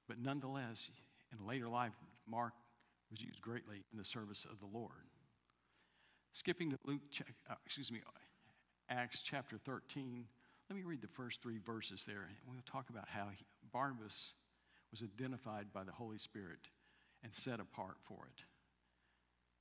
But 0.06 0.18
nonetheless, 0.18 0.90
in 1.32 1.46
later 1.46 1.68
life, 1.68 1.92
Mark 2.28 2.52
was 3.10 3.22
used 3.22 3.40
greatly 3.40 3.84
in 3.92 3.98
the 3.98 4.04
service 4.04 4.44
of 4.44 4.60
the 4.60 4.66
Lord. 4.66 5.08
Skipping 6.32 6.70
to 6.70 6.78
Luke, 6.84 7.00
uh, 7.48 7.54
excuse 7.64 7.90
me, 7.90 8.00
Acts 8.88 9.22
chapter 9.22 9.58
13, 9.58 10.26
let 10.68 10.76
me 10.76 10.82
read 10.84 11.02
the 11.02 11.08
first 11.08 11.42
three 11.42 11.58
verses 11.58 12.04
there, 12.06 12.28
and 12.28 12.36
we'll 12.46 12.62
talk 12.66 12.90
about 12.90 13.08
how 13.08 13.28
Barnabas 13.72 14.32
was 14.90 15.02
identified 15.02 15.72
by 15.72 15.84
the 15.84 15.92
Holy 15.92 16.18
Spirit 16.18 16.68
and 17.22 17.34
set 17.34 17.60
apart 17.60 17.96
for 18.02 18.26
it. 18.26 18.44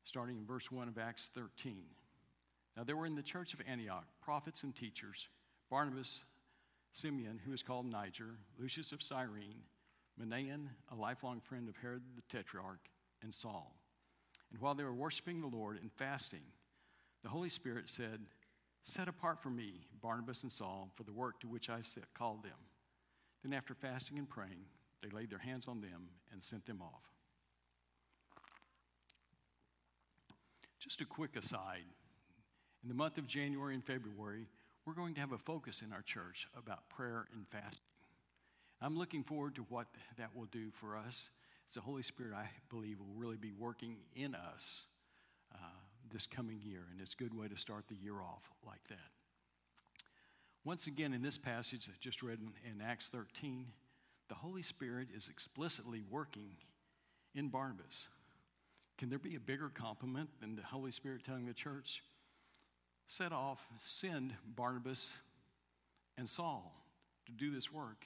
Starting 0.03 0.37
in 0.37 0.45
verse 0.45 0.71
1 0.71 0.87
of 0.87 0.97
Acts 0.97 1.29
13. 1.33 1.83
Now, 2.75 2.83
there 2.83 2.95
were 2.95 3.05
in 3.05 3.15
the 3.15 3.21
church 3.21 3.53
of 3.53 3.61
Antioch 3.67 4.05
prophets 4.21 4.63
and 4.63 4.75
teachers 4.75 5.27
Barnabas, 5.69 6.23
Simeon, 6.91 7.39
who 7.45 7.53
is 7.53 7.63
called 7.63 7.85
Niger, 7.85 8.35
Lucius 8.59 8.91
of 8.91 9.01
Cyrene, 9.01 9.63
Manaen, 10.19 10.67
a 10.91 10.95
lifelong 10.95 11.39
friend 11.39 11.69
of 11.69 11.77
Herod 11.77 12.03
the 12.15 12.21
Tetrarch, 12.29 12.89
and 13.23 13.33
Saul. 13.33 13.75
And 14.51 14.61
while 14.61 14.75
they 14.75 14.83
were 14.83 14.93
worshiping 14.93 15.39
the 15.39 15.47
Lord 15.47 15.79
and 15.81 15.91
fasting, 15.93 16.43
the 17.23 17.29
Holy 17.29 17.49
Spirit 17.49 17.89
said, 17.89 18.21
Set 18.83 19.07
apart 19.07 19.41
for 19.41 19.49
me 19.49 19.87
Barnabas 20.01 20.43
and 20.43 20.51
Saul 20.51 20.89
for 20.95 21.03
the 21.03 21.13
work 21.13 21.39
to 21.41 21.47
which 21.47 21.69
I 21.69 21.81
called 22.13 22.43
them. 22.43 22.51
Then, 23.43 23.53
after 23.53 23.73
fasting 23.73 24.17
and 24.17 24.29
praying, 24.29 24.65
they 25.01 25.09
laid 25.09 25.29
their 25.29 25.39
hands 25.39 25.67
on 25.67 25.81
them 25.81 26.09
and 26.31 26.43
sent 26.43 26.65
them 26.65 26.81
off. 26.81 27.03
Just 30.79 31.01
a 31.01 31.05
quick 31.05 31.35
aside 31.35 31.85
in 32.83 32.89
the 32.89 32.95
month 32.95 33.17
of 33.17 33.27
January 33.27 33.75
and 33.75 33.85
February, 33.85 34.47
we're 34.85 34.93
going 34.93 35.13
to 35.13 35.19
have 35.19 35.31
a 35.31 35.37
focus 35.37 35.83
in 35.83 35.93
our 35.93 36.01
church 36.01 36.47
about 36.57 36.89
prayer 36.89 37.27
and 37.33 37.45
fasting. 37.47 37.85
I'm 38.81 38.97
looking 38.97 39.23
forward 39.23 39.55
to 39.55 39.61
what 39.69 39.85
that 40.17 40.35
will 40.35 40.45
do 40.45 40.71
for 40.71 40.97
us. 40.97 41.29
It's 41.65 41.75
the 41.75 41.81
Holy 41.81 42.01
Spirit, 42.01 42.33
I 42.35 42.49
believe, 42.69 42.99
will 42.99 43.13
really 43.15 43.37
be 43.37 43.51
working 43.51 43.97
in 44.15 44.33
us 44.33 44.85
uh, 45.53 45.57
this 46.11 46.27
coming 46.27 46.59
year, 46.61 46.83
and 46.91 47.01
it's 47.01 47.13
a 47.13 47.17
good 47.17 47.37
way 47.37 47.47
to 47.47 47.57
start 47.57 47.85
the 47.87 47.95
year 47.95 48.21
off 48.21 48.51
like 48.65 48.83
that. 48.89 49.11
Once 50.63 50.87
again, 50.87 51.13
in 51.13 51.21
this 51.21 51.37
passage 51.37 51.89
I 51.89 51.95
just 51.99 52.21
read 52.21 52.39
in, 52.39 52.71
in 52.71 52.81
Acts 52.81 53.09
13, 53.09 53.67
the 54.29 54.35
Holy 54.35 54.61
Spirit 54.61 55.07
is 55.15 55.27
explicitly 55.27 56.01
working 56.09 56.51
in 57.33 57.49
Barnabas. 57.49 58.07
Can 58.97 59.09
there 59.09 59.19
be 59.19 59.35
a 59.35 59.39
bigger 59.39 59.69
compliment 59.69 60.29
than 60.39 60.55
the 60.55 60.61
Holy 60.61 60.91
Spirit 60.91 61.23
telling 61.25 61.47
the 61.47 61.53
church, 61.53 62.03
set 63.07 63.33
off, 63.33 63.65
send 63.79 64.35
Barnabas 64.45 65.09
and 66.17 66.29
Saul 66.29 66.73
to 67.25 67.31
do 67.31 67.53
this 67.53 67.71
work. 67.71 68.05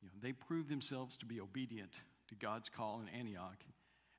You 0.00 0.08
know, 0.08 0.14
they 0.20 0.32
proved 0.32 0.68
themselves 0.68 1.16
to 1.18 1.26
be 1.26 1.40
obedient 1.40 2.00
to 2.28 2.34
God's 2.34 2.68
call 2.68 3.00
in 3.00 3.08
Antioch, 3.16 3.58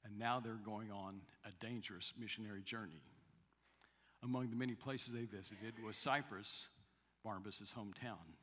and 0.05 0.17
now 0.17 0.39
they're 0.39 0.53
going 0.53 0.91
on 0.91 1.21
a 1.45 1.65
dangerous 1.65 2.13
missionary 2.19 2.61
journey. 2.61 3.03
Among 4.23 4.49
the 4.49 4.55
many 4.55 4.75
places 4.75 5.13
they 5.13 5.25
visited 5.25 5.83
was 5.85 5.97
Cyprus, 5.97 6.67
Barnabas' 7.23 7.73
hometown. 7.77 8.37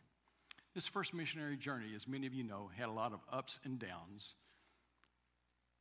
This 0.75 0.87
first 0.87 1.15
missionary 1.15 1.57
journey, 1.57 1.93
as 1.97 2.07
many 2.07 2.27
of 2.27 2.35
you 2.35 2.45
know, 2.45 2.71
had 2.77 2.89
a 2.89 2.93
lot 2.93 3.13
of 3.13 3.21
ups 3.33 3.61
and 3.65 3.79
downs. 3.79 4.35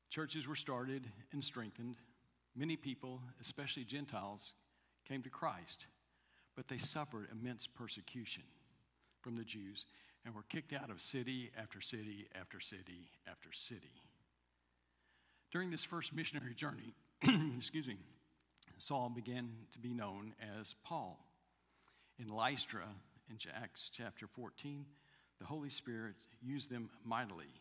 Churches 0.09 0.47
were 0.47 0.55
started 0.55 1.07
and 1.31 1.43
strengthened. 1.43 1.97
Many 2.55 2.75
people, 2.75 3.21
especially 3.39 3.83
Gentiles, 3.83 4.53
came 5.07 5.21
to 5.23 5.29
Christ, 5.29 5.85
but 6.55 6.67
they 6.67 6.77
suffered 6.77 7.27
immense 7.31 7.67
persecution 7.67 8.43
from 9.21 9.35
the 9.35 9.43
Jews 9.43 9.85
and 10.25 10.33
were 10.33 10.43
kicked 10.43 10.73
out 10.73 10.89
of 10.89 11.01
city 11.01 11.51
after 11.57 11.81
city 11.81 12.27
after 12.39 12.59
city 12.59 13.11
after 13.27 13.49
city. 13.51 14.01
During 15.51 15.71
this 15.71 15.83
first 15.83 16.13
missionary 16.13 16.53
journey, 16.53 16.93
excuse 17.57 17.87
me, 17.87 17.97
Saul 18.77 19.09
began 19.09 19.49
to 19.73 19.79
be 19.79 19.93
known 19.93 20.33
as 20.59 20.75
Paul. 20.83 21.19
In 22.19 22.29
Lystra, 22.29 22.85
in 23.29 23.37
Acts 23.55 23.89
chapter 23.91 24.27
14, 24.27 24.85
the 25.39 25.45
Holy 25.45 25.69
Spirit 25.69 26.15
used 26.41 26.69
them 26.69 26.89
mightily 27.03 27.53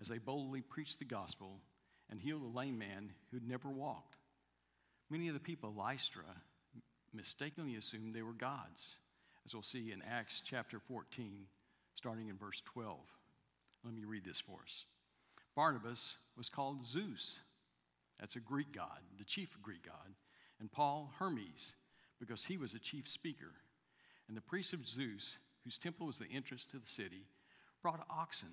as 0.00 0.08
they 0.08 0.18
boldly 0.18 0.60
preached 0.60 1.00
the 1.00 1.04
gospel 1.04 1.60
and 2.08 2.20
healed 2.20 2.42
a 2.42 2.58
lame 2.58 2.78
man 2.78 3.10
who'd 3.30 3.48
never 3.48 3.68
walked. 3.68 4.16
Many 5.10 5.28
of 5.28 5.34
the 5.34 5.40
people 5.40 5.70
of 5.70 5.76
Lystra 5.76 6.24
mistakenly 7.12 7.74
assumed 7.76 8.14
they 8.14 8.22
were 8.22 8.32
gods, 8.32 8.96
as 9.44 9.54
we'll 9.54 9.62
see 9.62 9.90
in 9.90 10.02
Acts 10.02 10.40
chapter 10.44 10.78
14, 10.78 11.46
starting 11.94 12.28
in 12.28 12.36
verse 12.36 12.62
12. 12.64 12.98
Let 13.84 13.94
me 13.94 14.04
read 14.04 14.24
this 14.24 14.40
for 14.40 14.58
us. 14.64 14.84
Barnabas 15.54 16.16
was 16.36 16.48
called 16.48 16.84
Zeus. 16.84 17.40
That's 18.18 18.36
a 18.36 18.40
Greek 18.40 18.72
god, 18.72 19.00
the 19.18 19.24
chief 19.24 19.56
Greek 19.62 19.84
god. 19.84 20.14
And 20.60 20.70
Paul, 20.70 21.12
Hermes, 21.18 21.74
because 22.18 22.44
he 22.44 22.56
was 22.56 22.74
a 22.74 22.78
chief 22.78 23.08
speaker. 23.08 23.52
And 24.28 24.36
the 24.36 24.40
priest 24.42 24.72
of 24.72 24.88
Zeus, 24.88 25.36
whose 25.64 25.78
temple 25.78 26.06
was 26.06 26.18
the 26.18 26.30
entrance 26.32 26.64
to 26.66 26.78
the 26.78 26.86
city, 26.86 27.26
brought 27.82 28.06
oxen 28.10 28.52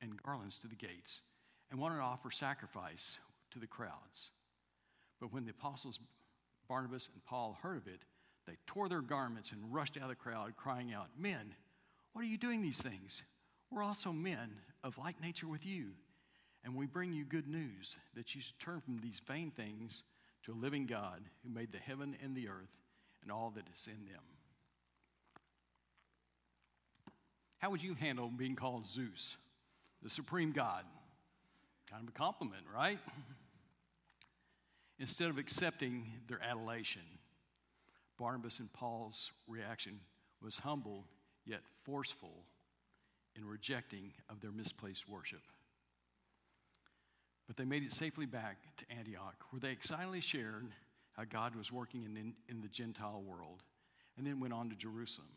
and 0.00 0.22
garlands 0.22 0.58
to 0.58 0.68
the 0.68 0.74
gates 0.74 1.22
and 1.70 1.80
wanted 1.80 1.96
to 1.96 2.02
offer 2.02 2.30
sacrifice 2.30 3.18
to 3.50 3.58
the 3.58 3.66
crowds. 3.66 4.30
But 5.20 5.32
when 5.32 5.44
the 5.44 5.50
apostles 5.50 5.98
Barnabas 6.68 7.08
and 7.12 7.24
Paul 7.24 7.58
heard 7.62 7.78
of 7.78 7.86
it, 7.86 8.00
they 8.46 8.56
tore 8.66 8.88
their 8.88 9.00
garments 9.00 9.52
and 9.52 9.72
rushed 9.72 9.96
out 9.96 10.04
of 10.04 10.08
the 10.10 10.14
crowd, 10.14 10.54
crying 10.56 10.92
out, 10.92 11.08
Men, 11.18 11.54
what 12.12 12.22
are 12.22 12.28
you 12.28 12.38
doing 12.38 12.62
these 12.62 12.80
things? 12.80 13.22
We're 13.70 13.82
also 13.82 14.12
men 14.12 14.50
of 14.84 14.98
like 14.98 15.20
nature 15.20 15.48
with 15.48 15.66
you, 15.66 15.92
and 16.64 16.74
we 16.74 16.86
bring 16.86 17.12
you 17.12 17.24
good 17.24 17.46
news 17.46 17.96
that 18.14 18.34
you 18.34 18.40
should 18.40 18.58
turn 18.58 18.80
from 18.80 18.98
these 18.98 19.20
vain 19.26 19.50
things 19.50 20.02
to 20.44 20.52
a 20.52 20.54
living 20.54 20.86
God 20.86 21.22
who 21.42 21.50
made 21.50 21.72
the 21.72 21.78
heaven 21.78 22.16
and 22.22 22.34
the 22.34 22.48
earth 22.48 22.76
and 23.22 23.30
all 23.30 23.52
that 23.54 23.64
is 23.74 23.86
in 23.86 24.04
them. 24.06 24.22
How 27.58 27.70
would 27.70 27.82
you 27.82 27.94
handle 27.94 28.28
being 28.28 28.54
called 28.54 28.88
Zeus, 28.88 29.36
the 30.02 30.10
supreme 30.10 30.52
God? 30.52 30.84
Kind 31.90 32.02
of 32.02 32.08
a 32.08 32.12
compliment, 32.12 32.62
right? 32.72 32.98
Instead 34.98 35.30
of 35.30 35.38
accepting 35.38 36.06
their 36.28 36.40
adulation, 36.42 37.02
Barnabas 38.18 38.58
and 38.58 38.72
Paul's 38.72 39.32
reaction 39.46 40.00
was 40.42 40.58
humble 40.58 41.04
yet 41.44 41.60
forceful 41.84 42.44
in 43.36 43.44
rejecting 43.44 44.12
of 44.28 44.40
their 44.40 44.50
misplaced 44.50 45.08
worship. 45.08 45.42
But 47.48 47.56
they 47.56 47.64
made 47.64 47.82
it 47.82 47.92
safely 47.92 48.26
back 48.26 48.58
to 48.76 48.84
Antioch, 48.96 49.42
where 49.50 49.58
they 49.58 49.72
excitedly 49.72 50.20
shared 50.20 50.68
how 51.14 51.24
God 51.24 51.56
was 51.56 51.72
working 51.72 52.04
in 52.04 52.14
the, 52.14 52.32
in 52.48 52.60
the 52.60 52.68
Gentile 52.68 53.22
world, 53.26 53.64
and 54.16 54.24
then 54.24 54.38
went 54.38 54.52
on 54.52 54.68
to 54.68 54.76
Jerusalem. 54.76 55.30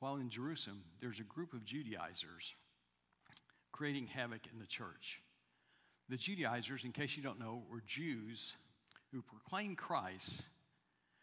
While 0.00 0.16
in 0.16 0.28
Jerusalem, 0.28 0.82
there's 1.00 1.20
a 1.20 1.24
group 1.24 1.54
of 1.54 1.64
Judaizers 1.64 2.54
creating 3.70 4.08
havoc 4.08 4.48
in 4.52 4.58
the 4.58 4.66
church. 4.66 5.22
The 6.08 6.16
Judaizers, 6.16 6.84
in 6.84 6.92
case 6.92 7.16
you 7.16 7.22
don't 7.22 7.38
know, 7.38 7.62
were 7.70 7.82
Jews 7.86 8.54
who 9.12 9.22
proclaimed 9.22 9.78
Christ, 9.78 10.42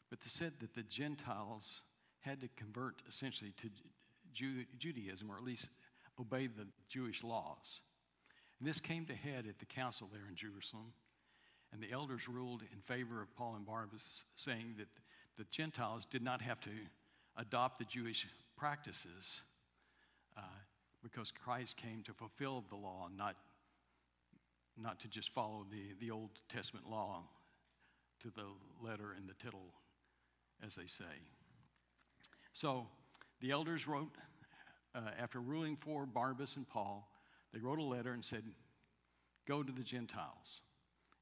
but 0.09 0.21
they 0.21 0.29
said 0.29 0.53
that 0.61 0.73
the 0.75 0.83
Gentiles 0.83 1.81
had 2.21 2.39
to 2.41 2.47
convert 2.55 3.01
essentially 3.07 3.53
to 3.61 3.69
Judaism, 4.79 5.29
or 5.29 5.37
at 5.37 5.43
least 5.43 5.69
obey 6.19 6.47
the 6.47 6.67
Jewish 6.87 7.23
laws. 7.23 7.81
And 8.59 8.67
this 8.67 8.79
came 8.79 9.05
to 9.05 9.13
head 9.13 9.45
at 9.47 9.59
the 9.59 9.65
council 9.65 10.09
there 10.11 10.27
in 10.27 10.35
Jerusalem, 10.35 10.93
and 11.71 11.81
the 11.81 11.91
elders 11.91 12.27
ruled 12.27 12.63
in 12.73 12.81
favor 12.81 13.21
of 13.21 13.35
Paul 13.35 13.55
and 13.55 13.65
Barnabas, 13.65 14.23
saying 14.35 14.75
that 14.77 14.87
the 15.35 15.45
Gentiles 15.51 16.05
did 16.05 16.23
not 16.23 16.41
have 16.41 16.59
to 16.61 16.71
adopt 17.37 17.77
the 17.77 17.85
Jewish 17.85 18.25
practices 18.57 19.41
uh, 20.35 20.41
because 21.03 21.31
Christ 21.31 21.77
came 21.77 22.01
to 22.03 22.13
fulfill 22.13 22.63
the 22.69 22.75
law, 22.75 23.09
not, 23.15 23.35
not 24.75 24.99
to 25.01 25.07
just 25.07 25.31
follow 25.33 25.65
the, 25.69 25.93
the 25.99 26.11
Old 26.11 26.31
Testament 26.49 26.89
law 26.89 27.23
to 28.21 28.31
the 28.31 28.47
letter 28.81 29.13
and 29.15 29.29
the 29.29 29.35
tittle, 29.35 29.73
as 30.65 30.75
they 30.75 30.87
say. 30.87 31.03
So 32.53 32.87
the 33.39 33.51
elders 33.51 33.87
wrote, 33.87 34.15
uh, 34.95 35.11
after 35.19 35.39
ruling 35.39 35.77
for 35.77 36.07
Barnabas 36.07 36.55
and 36.55 36.67
Paul, 36.67 37.07
they 37.53 37.59
wrote 37.59 37.79
a 37.79 37.83
letter 37.83 38.13
and 38.13 38.23
said, 38.23 38.43
Go 39.47 39.63
to 39.63 39.71
the 39.71 39.83
Gentiles 39.83 40.61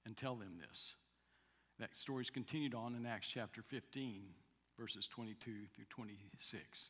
and 0.05 0.17
tell 0.17 0.35
them 0.35 0.57
this. 0.59 0.95
That 1.79 1.95
story's 1.97 2.29
continued 2.29 2.73
on 2.73 2.95
in 2.95 3.05
Acts 3.05 3.27
chapter 3.27 3.61
15, 3.61 4.23
verses 4.79 5.07
22 5.07 5.51
through 5.73 5.85
26. 5.89 6.89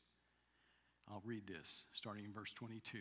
I'll 1.09 1.23
read 1.25 1.47
this, 1.47 1.85
starting 1.93 2.25
in 2.25 2.33
verse 2.33 2.53
22. 2.53 2.99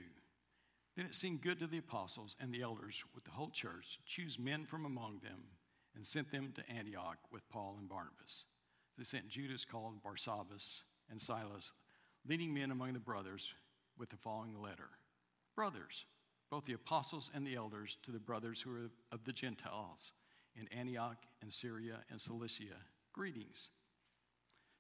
Then 0.96 1.06
it 1.06 1.14
seemed 1.14 1.42
good 1.42 1.58
to 1.58 1.66
the 1.66 1.78
apostles 1.78 2.36
and 2.40 2.52
the 2.52 2.62
elders 2.62 3.02
with 3.14 3.24
the 3.24 3.32
whole 3.32 3.50
church 3.50 3.96
to 3.96 4.04
choose 4.04 4.38
men 4.38 4.64
from 4.64 4.84
among 4.84 5.20
them 5.22 5.44
and 5.94 6.06
sent 6.06 6.30
them 6.30 6.52
to 6.54 6.70
Antioch 6.70 7.18
with 7.32 7.48
Paul 7.48 7.76
and 7.78 7.88
Barnabas. 7.88 8.44
They 8.96 9.04
sent 9.04 9.28
Judas 9.28 9.64
called 9.64 10.02
Barsabbas 10.02 10.82
and 11.10 11.20
Silas, 11.20 11.72
leading 12.26 12.54
men 12.54 12.70
among 12.70 12.92
the 12.92 13.00
brothers, 13.00 13.54
with 13.98 14.10
the 14.10 14.16
following 14.16 14.60
letter 14.60 14.90
Brothers, 15.54 16.04
both 16.54 16.66
the 16.66 16.72
apostles 16.72 17.32
and 17.34 17.44
the 17.44 17.56
elders, 17.56 17.98
to 18.04 18.12
the 18.12 18.20
brothers 18.20 18.60
who 18.60 18.70
are 18.70 18.88
of 19.10 19.24
the 19.24 19.32
Gentiles 19.32 20.12
in 20.54 20.68
Antioch 20.68 21.16
and 21.42 21.52
Syria 21.52 21.96
and 22.08 22.20
Cilicia, 22.20 22.76
greetings. 23.12 23.70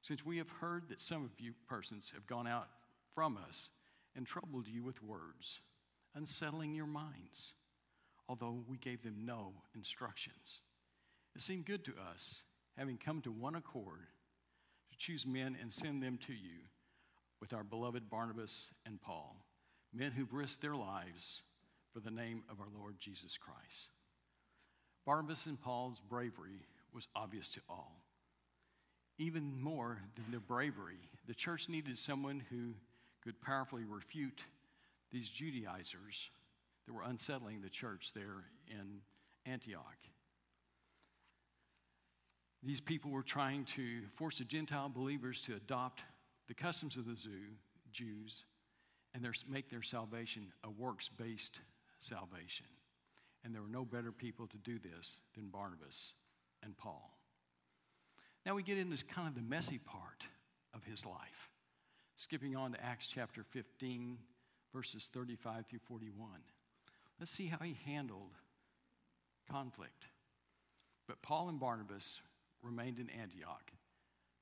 Since 0.00 0.24
we 0.24 0.38
have 0.38 0.48
heard 0.60 0.88
that 0.88 1.00
some 1.00 1.24
of 1.24 1.40
you 1.40 1.52
persons 1.68 2.12
have 2.14 2.28
gone 2.28 2.46
out 2.46 2.68
from 3.12 3.36
us 3.36 3.70
and 4.14 4.24
troubled 4.24 4.68
you 4.68 4.84
with 4.84 5.02
words, 5.02 5.58
unsettling 6.14 6.76
your 6.76 6.86
minds, 6.86 7.54
although 8.28 8.62
we 8.68 8.78
gave 8.78 9.02
them 9.02 9.24
no 9.24 9.54
instructions. 9.74 10.60
It 11.34 11.42
seemed 11.42 11.66
good 11.66 11.84
to 11.86 11.94
us, 12.08 12.44
having 12.78 12.98
come 12.98 13.20
to 13.22 13.32
one 13.32 13.56
accord, 13.56 14.06
to 14.92 14.96
choose 14.96 15.26
men 15.26 15.56
and 15.60 15.72
send 15.72 16.04
them 16.04 16.20
to 16.28 16.34
you 16.34 16.68
with 17.40 17.52
our 17.52 17.64
beloved 17.64 18.08
Barnabas 18.08 18.68
and 18.86 19.00
Paul, 19.00 19.44
men 19.92 20.12
who've 20.12 20.32
risked 20.32 20.62
their 20.62 20.76
lives 20.76 21.42
for 21.94 22.00
the 22.00 22.10
name 22.10 22.42
of 22.50 22.60
our 22.60 22.66
Lord 22.76 22.96
Jesus 22.98 23.38
Christ. 23.38 23.90
Barnabas 25.06 25.46
and 25.46 25.60
Paul's 25.60 26.00
bravery 26.00 26.66
was 26.92 27.06
obvious 27.14 27.48
to 27.50 27.60
all. 27.68 28.00
Even 29.16 29.62
more 29.62 30.00
than 30.16 30.24
their 30.32 30.40
bravery, 30.40 30.98
the 31.28 31.34
church 31.34 31.68
needed 31.68 31.96
someone 31.96 32.42
who 32.50 32.74
could 33.22 33.40
powerfully 33.40 33.84
refute 33.84 34.42
these 35.12 35.30
Judaizers 35.30 36.30
that 36.84 36.92
were 36.92 37.04
unsettling 37.04 37.60
the 37.60 37.70
church 37.70 38.10
there 38.12 38.46
in 38.68 39.02
Antioch. 39.46 39.98
These 42.60 42.80
people 42.80 43.12
were 43.12 43.22
trying 43.22 43.66
to 43.76 44.00
force 44.16 44.38
the 44.38 44.44
Gentile 44.44 44.88
believers 44.88 45.40
to 45.42 45.54
adopt 45.54 46.02
the 46.48 46.54
customs 46.54 46.96
of 46.96 47.06
the 47.06 47.16
Jews 47.92 48.44
and 49.14 49.24
make 49.48 49.70
their 49.70 49.82
salvation 49.82 50.52
a 50.64 50.70
works 50.70 51.08
based 51.08 51.60
salvation. 52.04 52.66
And 53.44 53.54
there 53.54 53.62
were 53.62 53.68
no 53.68 53.84
better 53.84 54.12
people 54.12 54.46
to 54.48 54.56
do 54.58 54.78
this 54.78 55.20
than 55.34 55.48
Barnabas 55.48 56.14
and 56.62 56.76
Paul. 56.76 57.18
Now 58.46 58.54
we 58.54 58.62
get 58.62 58.78
into 58.78 59.02
kind 59.04 59.28
of 59.28 59.34
the 59.34 59.42
messy 59.42 59.78
part 59.78 60.24
of 60.74 60.84
his 60.84 61.04
life. 61.04 61.50
Skipping 62.16 62.56
on 62.56 62.72
to 62.72 62.84
Acts 62.84 63.08
chapter 63.12 63.42
15, 63.42 64.18
verses 64.72 65.10
35 65.12 65.66
through 65.66 65.80
41. 65.80 66.28
Let's 67.18 67.32
see 67.32 67.46
how 67.46 67.58
he 67.58 67.76
handled 67.86 68.32
conflict. 69.50 70.06
But 71.06 71.22
Paul 71.22 71.48
and 71.48 71.60
Barnabas 71.60 72.20
remained 72.62 72.98
in 72.98 73.10
Antioch, 73.10 73.72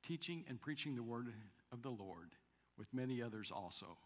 teaching 0.07 0.45
and 0.49 0.61
preaching 0.61 0.95
the 0.95 1.03
word 1.03 1.33
of 1.73 1.83
the 1.83 1.91
Lord 1.91 2.31
with 2.79 2.93
many 2.93 3.23
others 3.23 3.51
also. 3.51 3.99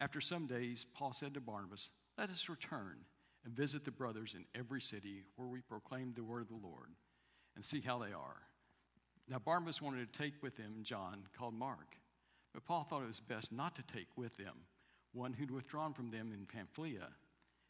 After 0.00 0.20
some 0.20 0.46
days, 0.46 0.84
Paul 0.94 1.12
said 1.12 1.34
to 1.34 1.40
Barnabas, 1.40 1.90
Let 2.18 2.30
us 2.30 2.48
return 2.48 2.98
and 3.44 3.54
visit 3.54 3.84
the 3.84 3.90
brothers 3.90 4.34
in 4.34 4.44
every 4.58 4.80
city 4.80 5.24
where 5.36 5.48
we 5.48 5.60
proclaim 5.60 6.12
the 6.12 6.22
word 6.22 6.42
of 6.42 6.48
the 6.48 6.66
Lord 6.66 6.90
and 7.56 7.64
see 7.64 7.80
how 7.80 7.98
they 7.98 8.12
are. 8.12 8.42
Now, 9.28 9.38
Barnabas 9.38 9.80
wanted 9.80 10.12
to 10.12 10.18
take 10.18 10.42
with 10.42 10.56
him 10.56 10.80
John, 10.82 11.24
called 11.36 11.54
Mark. 11.54 11.96
But 12.52 12.66
Paul 12.66 12.84
thought 12.84 13.02
it 13.02 13.08
was 13.08 13.20
best 13.20 13.52
not 13.52 13.74
to 13.76 13.82
take 13.82 14.08
with 14.16 14.36
them 14.36 14.54
one 15.12 15.34
who'd 15.34 15.50
withdrawn 15.50 15.92
from 15.92 16.10
them 16.10 16.32
in 16.32 16.46
Pamphylia 16.46 17.08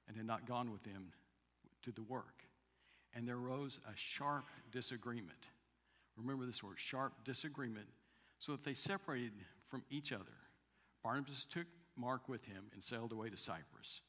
and 0.07 0.17
had 0.17 0.27
not 0.27 0.47
gone 0.47 0.71
with 0.71 0.83
them 0.85 1.13
to 1.83 1.93
the 1.93 2.03
work. 2.03 2.45
And 3.15 3.27
there 3.27 3.37
arose 3.37 3.79
a 3.85 3.97
sharp 3.97 4.47
disagreement. 4.71 5.49
Remember 6.17 6.47
this 6.47 6.63
word, 6.63 6.79
sharp 6.79 7.13
disagreement, 7.25 7.87
so 8.39 8.53
that 8.53 8.65
they 8.65 8.75
separated 8.75 9.33
from 9.69 9.83
each 9.91 10.13
other. 10.13 10.25
Barnabas 11.03 11.45
took 11.45 11.67
Mark 11.97 12.29
with 12.29 12.45
him 12.47 12.67
and 12.73 12.83
sailed 12.83 13.13
away 13.13 13.29
to 13.31 13.37
Cyprus. 13.37 14.01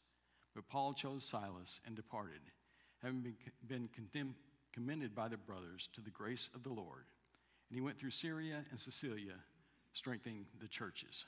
But 0.55 0.67
Paul 0.67 0.93
chose 0.93 1.25
Silas 1.25 1.81
and 1.85 1.95
departed, 1.95 2.41
having 3.01 3.35
been 3.67 3.89
commended 4.71 5.15
by 5.15 5.27
the 5.27 5.37
brothers 5.37 5.89
to 5.93 6.01
the 6.01 6.09
grace 6.09 6.49
of 6.53 6.63
the 6.63 6.69
Lord. 6.69 7.05
And 7.69 7.75
he 7.75 7.81
went 7.81 7.97
through 7.97 8.11
Syria 8.11 8.65
and 8.69 8.79
Cilicia 8.79 9.39
strengthening 9.93 10.45
the 10.61 10.67
churches. 10.67 11.25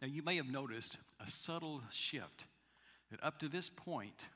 Now, 0.00 0.08
you 0.08 0.22
may 0.22 0.36
have 0.36 0.50
noticed 0.50 0.96
a 1.18 1.28
subtle 1.28 1.82
shift 1.90 2.44
that 3.10 3.22
up 3.24 3.38
to 3.40 3.48
this 3.48 3.68
point, 3.68 4.26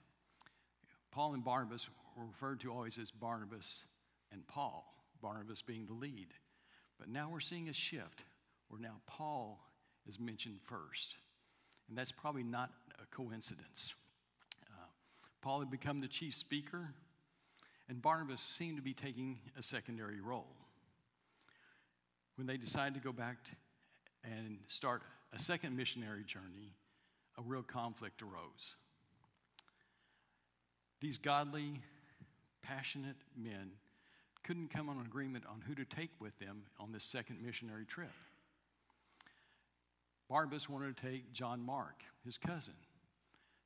Paul 1.10 1.34
and 1.34 1.44
Barnabas 1.44 1.88
were 2.16 2.24
referred 2.24 2.60
to 2.60 2.72
always 2.72 2.98
as 2.98 3.10
Barnabas 3.10 3.84
and 4.32 4.46
Paul, 4.46 4.92
Barnabas 5.20 5.62
being 5.62 5.86
the 5.86 5.92
lead. 5.92 6.28
But 6.98 7.08
now 7.08 7.28
we're 7.30 7.40
seeing 7.40 7.68
a 7.68 7.74
shift 7.74 8.24
where 8.68 8.80
now 8.80 9.00
Paul 9.06 9.60
is 10.08 10.18
mentioned 10.18 10.60
first. 10.62 11.16
And 11.92 11.98
that's 11.98 12.11
probably 12.11 12.42
not 12.42 12.70
a 13.02 13.14
coincidence. 13.14 13.92
Uh, 14.66 14.87
Paul 15.42 15.59
had 15.59 15.70
become 15.70 16.00
the 16.00 16.09
chief 16.09 16.35
speaker, 16.35 16.94
and 17.87 18.00
Barnabas 18.00 18.40
seemed 18.40 18.78
to 18.78 18.83
be 18.83 18.94
taking 18.94 19.40
a 19.59 19.62
secondary 19.62 20.18
role 20.18 20.57
when 22.37 22.46
they 22.46 22.57
decided 22.57 22.94
to 22.94 23.00
go 23.00 23.12
back 23.12 23.37
and 24.24 24.61
start 24.68 25.02
a 25.35 25.38
second 25.38 25.76
missionary 25.76 26.24
journey, 26.24 26.72
a 27.37 27.42
real 27.42 27.62
conflict 27.62 28.22
arose. 28.22 28.74
These 31.02 31.18
godly, 31.18 31.83
passionate 32.62 33.16
men 33.37 33.72
couldn't 34.44 34.70
come 34.70 34.88
on 34.88 34.96
an 34.96 35.05
agreement 35.05 35.44
on 35.44 35.61
who 35.68 35.74
to 35.74 35.85
take 35.85 36.12
with 36.18 36.38
them 36.38 36.62
on 36.81 36.92
this 36.92 37.05
second 37.05 37.42
missionary 37.44 37.85
trip. 37.85 38.12
Barnabas 40.28 40.68
wanted 40.68 40.96
to 40.96 41.02
take 41.02 41.32
John 41.32 41.64
Mark, 41.64 42.02
his 42.24 42.38
cousin. 42.38 42.74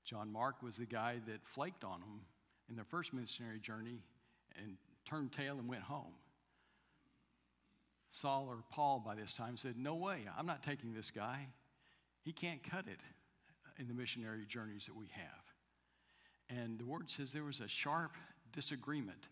John 0.05 0.33
Mark 0.33 0.63
was 0.63 0.77
the 0.77 0.87
guy 0.87 1.21
that 1.27 1.47
flaked 1.47 1.85
on 1.85 2.01
him 2.01 2.21
in 2.69 2.77
their 2.77 2.85
first 2.85 3.13
missionary 3.13 3.61
journey 3.61 4.03
and 4.61 4.77
turned 5.05 5.33
tail 5.33 5.59
and 5.59 5.69
went 5.69 5.83
home. 5.83 6.15
Saul 8.11 8.47
or 8.49 8.59
Paul 8.71 9.03
by 9.05 9.15
this 9.15 9.35
time 9.35 9.57
said, 9.57 9.77
No 9.77 9.95
way, 9.95 10.23
I'm 10.39 10.47
not 10.47 10.63
taking 10.63 10.95
this 10.95 11.11
guy. 11.11 11.49
He 12.23 12.33
can't 12.33 12.63
cut 12.63 12.87
it 12.87 13.01
in 13.79 13.89
the 13.89 13.95
missionary 13.95 14.47
journeys 14.47 14.87
that 14.87 14.97
we 14.97 15.07
have. 15.13 15.47
And 16.49 16.79
the 16.79 16.85
word 16.85 17.11
says 17.11 17.33
there 17.33 17.45
was 17.45 17.61
a 17.61 17.69
sharp 17.69 18.13
disagreement. 18.53 19.29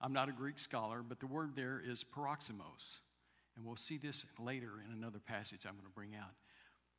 I'm 0.00 0.12
not 0.12 0.28
a 0.28 0.32
Greek 0.32 0.58
scholar, 0.58 1.02
but 1.06 1.20
the 1.20 1.26
word 1.26 1.54
there 1.54 1.82
is 1.84 2.04
paroxysmos. 2.04 2.98
And 3.56 3.66
we'll 3.66 3.76
see 3.76 3.98
this 3.98 4.24
later 4.38 4.72
in 4.86 4.96
another 4.96 5.18
passage 5.18 5.66
I'm 5.66 5.74
going 5.74 5.84
to 5.84 5.94
bring 5.94 6.14
out. 6.14 6.30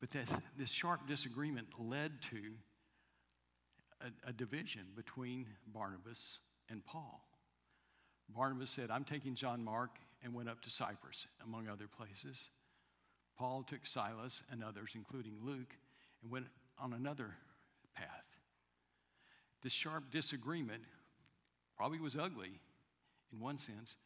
But 0.00 0.10
this, 0.10 0.40
this 0.56 0.70
sharp 0.70 1.06
disagreement 1.06 1.68
led 1.78 2.22
to 2.30 2.54
a, 4.00 4.30
a 4.30 4.32
division 4.32 4.86
between 4.96 5.46
Barnabas 5.66 6.38
and 6.70 6.84
Paul. 6.84 7.22
Barnabas 8.34 8.70
said, 8.70 8.90
I'm 8.90 9.04
taking 9.04 9.34
John 9.34 9.62
Mark 9.62 9.90
and 10.22 10.34
went 10.34 10.48
up 10.48 10.62
to 10.62 10.70
Cyprus, 10.70 11.26
among 11.44 11.68
other 11.68 11.86
places. 11.86 12.48
Paul 13.36 13.62
took 13.62 13.86
Silas 13.86 14.42
and 14.50 14.62
others, 14.62 14.92
including 14.94 15.34
Luke, 15.42 15.74
and 16.22 16.30
went 16.30 16.46
on 16.78 16.92
another 16.92 17.36
path. 17.94 18.24
This 19.62 19.72
sharp 19.72 20.10
disagreement 20.10 20.82
probably 21.76 22.00
was 22.00 22.16
ugly 22.16 22.60
in 23.32 23.40
one 23.40 23.58
sense, 23.58 23.96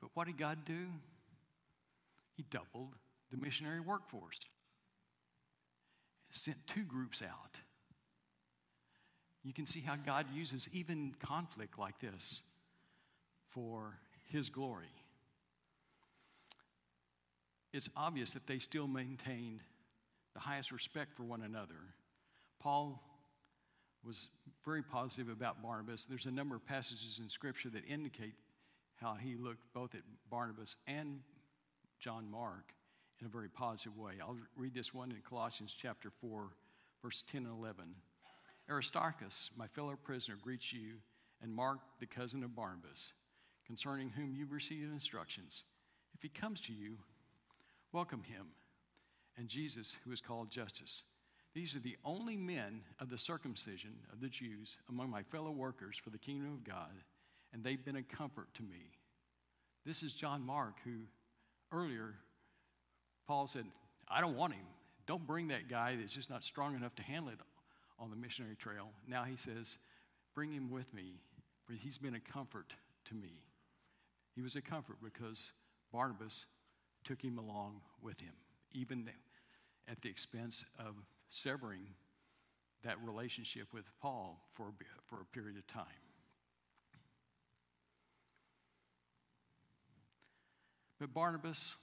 but 0.00 0.10
what 0.14 0.26
did 0.26 0.38
God 0.38 0.64
do? 0.64 0.86
He 2.34 2.44
doubled 2.50 2.94
the 3.30 3.36
missionary 3.36 3.80
workforce, 3.80 4.40
sent 6.34 6.66
two 6.66 6.84
groups 6.84 7.22
out. 7.22 7.56
You 9.42 9.52
can 9.52 9.66
see 9.66 9.80
how 9.80 9.96
God 9.96 10.26
uses 10.34 10.68
even 10.72 11.14
conflict 11.22 11.78
like 11.78 12.00
this 12.00 12.42
for 13.50 13.98
His 14.30 14.48
glory. 14.48 14.86
It's 17.72 17.90
obvious 17.96 18.32
that 18.32 18.46
they 18.46 18.58
still 18.58 18.86
maintained 18.86 19.60
the 20.34 20.40
highest 20.40 20.72
respect 20.72 21.16
for 21.16 21.24
one 21.24 21.42
another. 21.42 21.94
Paul 22.60 23.02
was 24.04 24.28
very 24.64 24.82
positive 24.82 25.28
about 25.28 25.62
Barnabas. 25.62 26.04
There's 26.04 26.26
a 26.26 26.30
number 26.30 26.56
of 26.56 26.66
passages 26.66 27.20
in 27.22 27.28
Scripture 27.28 27.70
that 27.70 27.84
indicate 27.86 28.34
how 28.96 29.14
he 29.14 29.36
looked 29.36 29.72
both 29.72 29.94
at 29.94 30.02
Barnabas 30.30 30.76
and 30.86 31.20
John 31.98 32.30
Mark 32.30 32.72
in 33.20 33.26
a 33.26 33.30
very 33.30 33.48
positive 33.48 33.96
way. 33.96 34.14
I'll 34.20 34.36
read 34.56 34.74
this 34.74 34.92
one 34.92 35.10
in 35.10 35.18
Colossians 35.28 35.76
chapter 35.76 36.10
4, 36.20 36.48
verse 37.02 37.22
10 37.26 37.46
and 37.46 37.58
11. 37.58 37.94
Aristarchus, 38.68 39.50
my 39.56 39.66
fellow 39.66 39.96
prisoner, 40.02 40.36
greets 40.42 40.72
you, 40.72 40.94
and 41.42 41.54
Mark, 41.54 41.80
the 42.00 42.06
cousin 42.06 42.42
of 42.42 42.56
Barnabas, 42.56 43.12
concerning 43.66 44.10
whom 44.10 44.34
you 44.34 44.46
received 44.46 44.90
instructions. 44.90 45.64
If 46.14 46.22
he 46.22 46.28
comes 46.28 46.60
to 46.62 46.72
you, 46.72 46.98
welcome 47.92 48.22
him. 48.22 48.48
And 49.36 49.48
Jesus, 49.48 49.96
who 50.04 50.12
is 50.12 50.20
called 50.20 50.50
Justus. 50.50 51.02
These 51.54 51.76
are 51.76 51.80
the 51.80 51.96
only 52.04 52.36
men 52.36 52.82
of 52.98 53.10
the 53.10 53.18
circumcision 53.18 53.98
of 54.12 54.20
the 54.20 54.28
Jews 54.28 54.78
among 54.88 55.10
my 55.10 55.22
fellow 55.22 55.50
workers 55.50 55.98
for 56.02 56.10
the 56.10 56.18
kingdom 56.18 56.52
of 56.52 56.64
God, 56.64 57.02
and 57.52 57.62
they've 57.62 57.84
been 57.84 57.96
a 57.96 58.02
comfort 58.02 58.48
to 58.54 58.62
me. 58.62 58.90
This 59.84 60.02
is 60.02 60.14
John 60.14 60.44
Mark, 60.44 60.78
who 60.84 61.02
earlier 61.70 62.14
Paul 63.26 63.46
said, 63.46 63.64
I 64.08 64.20
don't 64.20 64.36
want 64.36 64.52
him. 64.54 64.66
Don't 65.06 65.26
bring 65.26 65.48
that 65.48 65.68
guy 65.68 65.96
that's 65.96 66.14
just 66.14 66.30
not 66.30 66.44
strong 66.44 66.74
enough 66.74 66.94
to 66.96 67.02
handle 67.02 67.30
it 67.30 67.38
on 67.98 68.10
the 68.10 68.16
missionary 68.16 68.56
trail. 68.56 68.90
Now 69.06 69.24
he 69.24 69.36
says, 69.36 69.78
Bring 70.34 70.52
him 70.52 70.70
with 70.70 70.92
me, 70.92 71.20
for 71.64 71.74
he's 71.74 71.98
been 71.98 72.14
a 72.14 72.20
comfort 72.20 72.74
to 73.06 73.14
me. 73.14 73.44
He 74.34 74.42
was 74.42 74.56
a 74.56 74.60
comfort 74.60 74.96
because 75.02 75.52
Barnabas 75.92 76.46
took 77.04 77.22
him 77.22 77.38
along 77.38 77.82
with 78.02 78.20
him, 78.20 78.32
even 78.72 79.08
at 79.88 80.02
the 80.02 80.08
expense 80.08 80.64
of 80.78 80.96
severing 81.30 81.86
that 82.82 82.96
relationship 83.04 83.68
with 83.72 83.84
Paul 84.00 84.40
for, 84.54 84.72
for 85.06 85.20
a 85.20 85.24
period 85.24 85.56
of 85.56 85.66
time. 85.66 85.84
But 90.98 91.12
Barnabas, 91.12 91.76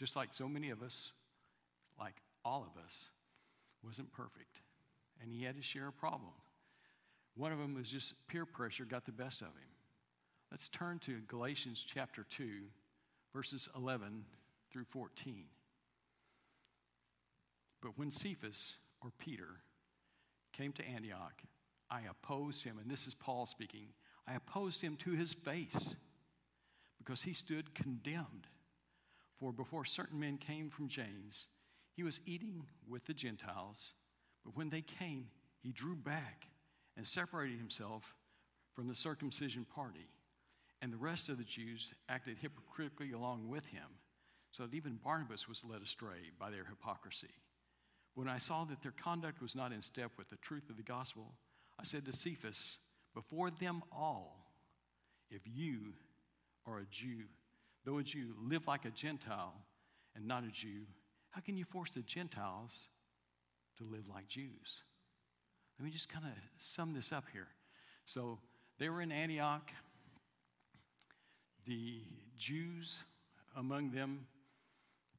just 0.00 0.16
like 0.16 0.32
so 0.32 0.48
many 0.48 0.70
of 0.70 0.82
us, 0.82 1.12
like 1.98 2.22
all 2.42 2.62
of 2.62 2.82
us, 2.82 3.10
wasn't 3.84 4.10
perfect. 4.10 4.62
And 5.20 5.30
he 5.30 5.44
had 5.44 5.56
his 5.56 5.66
share 5.66 5.88
of 5.88 5.98
problems. 5.98 6.32
One 7.36 7.52
of 7.52 7.58
them 7.58 7.74
was 7.74 7.90
just 7.90 8.14
peer 8.26 8.46
pressure 8.46 8.86
got 8.86 9.04
the 9.04 9.12
best 9.12 9.42
of 9.42 9.48
him. 9.48 9.68
Let's 10.50 10.68
turn 10.68 11.00
to 11.00 11.20
Galatians 11.28 11.84
chapter 11.86 12.24
2, 12.30 12.44
verses 13.34 13.68
11 13.76 14.24
through 14.72 14.84
14. 14.84 15.44
But 17.82 17.98
when 17.98 18.10
Cephas, 18.10 18.76
or 19.02 19.10
Peter, 19.18 19.60
came 20.54 20.72
to 20.72 20.88
Antioch, 20.88 21.42
I 21.90 22.04
opposed 22.08 22.64
him, 22.64 22.78
and 22.80 22.90
this 22.90 23.06
is 23.06 23.14
Paul 23.14 23.44
speaking, 23.44 23.88
I 24.26 24.34
opposed 24.34 24.80
him 24.80 24.96
to 24.96 25.10
his 25.10 25.34
face 25.34 25.94
because 26.96 27.22
he 27.22 27.34
stood 27.34 27.74
condemned. 27.74 28.46
For 29.40 29.52
before 29.52 29.86
certain 29.86 30.20
men 30.20 30.36
came 30.36 30.68
from 30.68 30.88
James, 30.88 31.48
he 31.96 32.02
was 32.02 32.20
eating 32.26 32.66
with 32.86 33.06
the 33.06 33.14
Gentiles, 33.14 33.94
but 34.44 34.54
when 34.54 34.68
they 34.68 34.82
came, 34.82 35.28
he 35.62 35.72
drew 35.72 35.96
back 35.96 36.48
and 36.96 37.08
separated 37.08 37.58
himself 37.58 38.14
from 38.74 38.86
the 38.86 38.94
circumcision 38.94 39.64
party. 39.64 40.08
And 40.82 40.92
the 40.92 40.98
rest 40.98 41.28
of 41.28 41.38
the 41.38 41.44
Jews 41.44 41.92
acted 42.08 42.38
hypocritically 42.38 43.12
along 43.12 43.48
with 43.48 43.66
him, 43.66 43.98
so 44.52 44.64
that 44.64 44.74
even 44.74 45.00
Barnabas 45.02 45.48
was 45.48 45.64
led 45.64 45.82
astray 45.82 46.30
by 46.38 46.50
their 46.50 46.64
hypocrisy. 46.64 47.34
When 48.14 48.28
I 48.28 48.38
saw 48.38 48.64
that 48.64 48.82
their 48.82 48.92
conduct 48.92 49.40
was 49.40 49.54
not 49.54 49.72
in 49.72 49.82
step 49.82 50.12
with 50.18 50.28
the 50.28 50.36
truth 50.36 50.68
of 50.68 50.76
the 50.76 50.82
gospel, 50.82 51.34
I 51.78 51.84
said 51.84 52.04
to 52.06 52.12
Cephas, 52.12 52.78
Before 53.14 53.50
them 53.50 53.82
all, 53.92 54.52
if 55.30 55.42
you 55.44 55.94
are 56.66 56.78
a 56.78 56.86
Jew, 56.90 57.24
though 57.84 57.98
a 57.98 58.02
Jew, 58.02 58.34
live 58.42 58.66
like 58.66 58.84
a 58.84 58.90
Gentile 58.90 59.54
and 60.14 60.26
not 60.26 60.44
a 60.44 60.50
Jew, 60.50 60.86
how 61.30 61.40
can 61.40 61.56
you 61.56 61.64
force 61.64 61.90
the 61.90 62.02
Gentiles 62.02 62.88
to 63.78 63.84
live 63.84 64.08
like 64.08 64.28
Jews? 64.28 64.82
Let 65.78 65.84
me 65.84 65.90
just 65.90 66.08
kind 66.08 66.26
of 66.26 66.32
sum 66.58 66.92
this 66.92 67.12
up 67.12 67.24
here. 67.32 67.48
So 68.04 68.38
they 68.78 68.88
were 68.88 69.00
in 69.00 69.12
Antioch. 69.12 69.70
The 71.66 72.02
Jews, 72.36 73.00
among 73.56 73.92
them, 73.92 74.26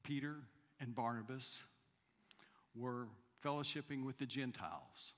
Peter 0.04 0.36
and 0.80 0.94
Barnabas, 0.94 1.62
were 2.76 3.08
fellowshipping 3.44 4.06
with 4.06 4.18
the 4.18 4.26
Gentiles. 4.26 5.14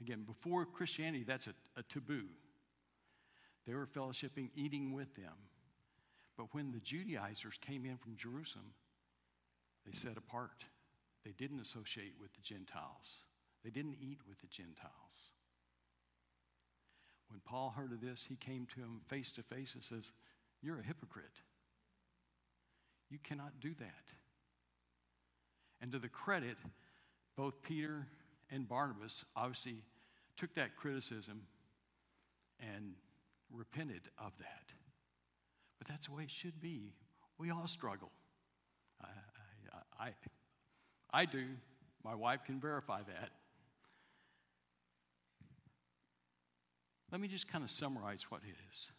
Again, 0.00 0.24
before 0.26 0.64
Christianity, 0.64 1.24
that's 1.24 1.46
a, 1.46 1.54
a 1.76 1.82
taboo. 1.84 2.24
They 3.66 3.74
were 3.74 3.86
fellowshipping, 3.86 4.50
eating 4.56 4.92
with 4.92 5.14
them. 5.14 5.34
But 6.36 6.52
when 6.52 6.72
the 6.72 6.80
Judaizers 6.80 7.58
came 7.60 7.84
in 7.84 7.96
from 7.96 8.16
Jerusalem, 8.16 8.74
they 9.84 9.92
set 9.92 10.16
apart. 10.16 10.64
They 11.24 11.32
didn't 11.32 11.60
associate 11.60 12.14
with 12.20 12.32
the 12.32 12.40
Gentiles, 12.42 13.18
they 13.64 13.70
didn't 13.70 13.96
eat 14.00 14.18
with 14.28 14.40
the 14.40 14.48
Gentiles. 14.48 15.30
When 17.28 17.40
Paul 17.44 17.72
heard 17.74 17.92
of 17.92 18.02
this, 18.02 18.26
he 18.28 18.36
came 18.36 18.66
to 18.74 18.80
him 18.80 19.00
face 19.06 19.32
to 19.32 19.42
face 19.42 19.74
and 19.74 19.82
says, 19.82 20.12
You're 20.60 20.80
a 20.80 20.82
hypocrite. 20.82 21.40
You 23.08 23.18
cannot 23.22 23.60
do 23.60 23.72
that. 23.78 24.12
And 25.80 25.90
to 25.92 25.98
the 25.98 26.08
credit, 26.08 26.56
both 27.36 27.62
Peter 27.62 28.06
and 28.50 28.68
Barnabas 28.68 29.24
obviously 29.34 29.82
took 30.36 30.54
that 30.54 30.76
criticism 30.76 31.42
and 32.60 32.94
repented 33.50 34.02
of 34.18 34.32
that. 34.38 34.72
But 35.82 35.90
that's 35.90 36.06
the 36.06 36.12
way 36.12 36.22
it 36.22 36.30
should 36.30 36.60
be. 36.60 36.92
We 37.38 37.50
all 37.50 37.66
struggle. 37.66 38.12
I, 39.02 39.08
I, 39.98 40.04
I, 40.04 40.10
I 41.12 41.24
do. 41.24 41.44
My 42.04 42.14
wife 42.14 42.44
can 42.46 42.60
verify 42.60 43.00
that. 43.02 43.30
Let 47.10 47.20
me 47.20 47.26
just 47.26 47.50
kind 47.50 47.64
of 47.64 47.70
summarize 47.70 48.26
what 48.28 48.42
it 48.48 48.54
is. 48.70 48.92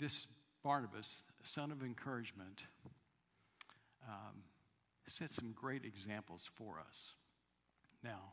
This 0.00 0.26
Barnabas, 0.64 1.18
son 1.44 1.70
of 1.70 1.80
encouragement, 1.84 2.62
um, 4.08 4.42
set 5.06 5.32
some 5.32 5.52
great 5.54 5.84
examples 5.84 6.50
for 6.56 6.80
us. 6.80 7.12
Now, 8.02 8.32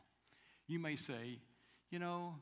you 0.66 0.80
may 0.80 0.96
say, 0.96 1.38
you 1.92 2.00
know, 2.00 2.34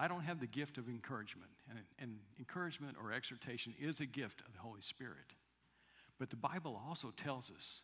I 0.00 0.08
don't 0.08 0.24
have 0.24 0.40
the 0.40 0.46
gift 0.46 0.78
of 0.78 0.88
encouragement, 0.88 1.50
and, 1.68 1.78
and 1.98 2.16
encouragement 2.38 2.96
or 2.98 3.12
exhortation 3.12 3.74
is 3.78 4.00
a 4.00 4.06
gift 4.06 4.40
of 4.46 4.54
the 4.54 4.60
Holy 4.60 4.80
Spirit. 4.80 5.34
But 6.18 6.30
the 6.30 6.36
Bible 6.36 6.80
also 6.88 7.12
tells 7.14 7.50
us, 7.54 7.82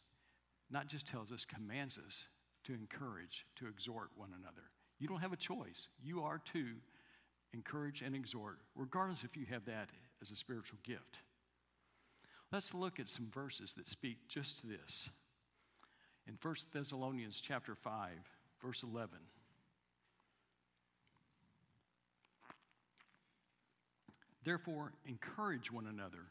not 0.70 0.86
just 0.88 1.06
tells 1.06 1.30
us, 1.30 1.44
commands 1.44 1.98
us 1.98 2.28
to 2.64 2.72
encourage, 2.72 3.44
to 3.56 3.68
exhort 3.68 4.08
one 4.16 4.30
another. 4.34 4.70
You 4.98 5.08
don't 5.08 5.20
have 5.20 5.34
a 5.34 5.36
choice. 5.36 5.88
You 6.02 6.22
are 6.22 6.40
to 6.54 6.76
encourage 7.52 8.00
and 8.00 8.16
exhort, 8.16 8.60
regardless 8.74 9.22
if 9.22 9.36
you 9.36 9.44
have 9.50 9.66
that 9.66 9.90
as 10.22 10.30
a 10.30 10.36
spiritual 10.36 10.78
gift. 10.82 11.18
Let's 12.50 12.72
look 12.72 12.98
at 12.98 13.10
some 13.10 13.28
verses 13.30 13.74
that 13.74 13.86
speak 13.86 14.26
just 14.26 14.60
to 14.60 14.66
this. 14.66 15.10
In 16.26 16.38
1 16.40 16.54
Thessalonians 16.72 17.42
chapter 17.42 17.74
5, 17.74 18.10
verse 18.62 18.82
11. 18.82 19.18
Therefore, 24.46 24.92
encourage 25.04 25.72
one 25.72 25.88
another 25.88 26.30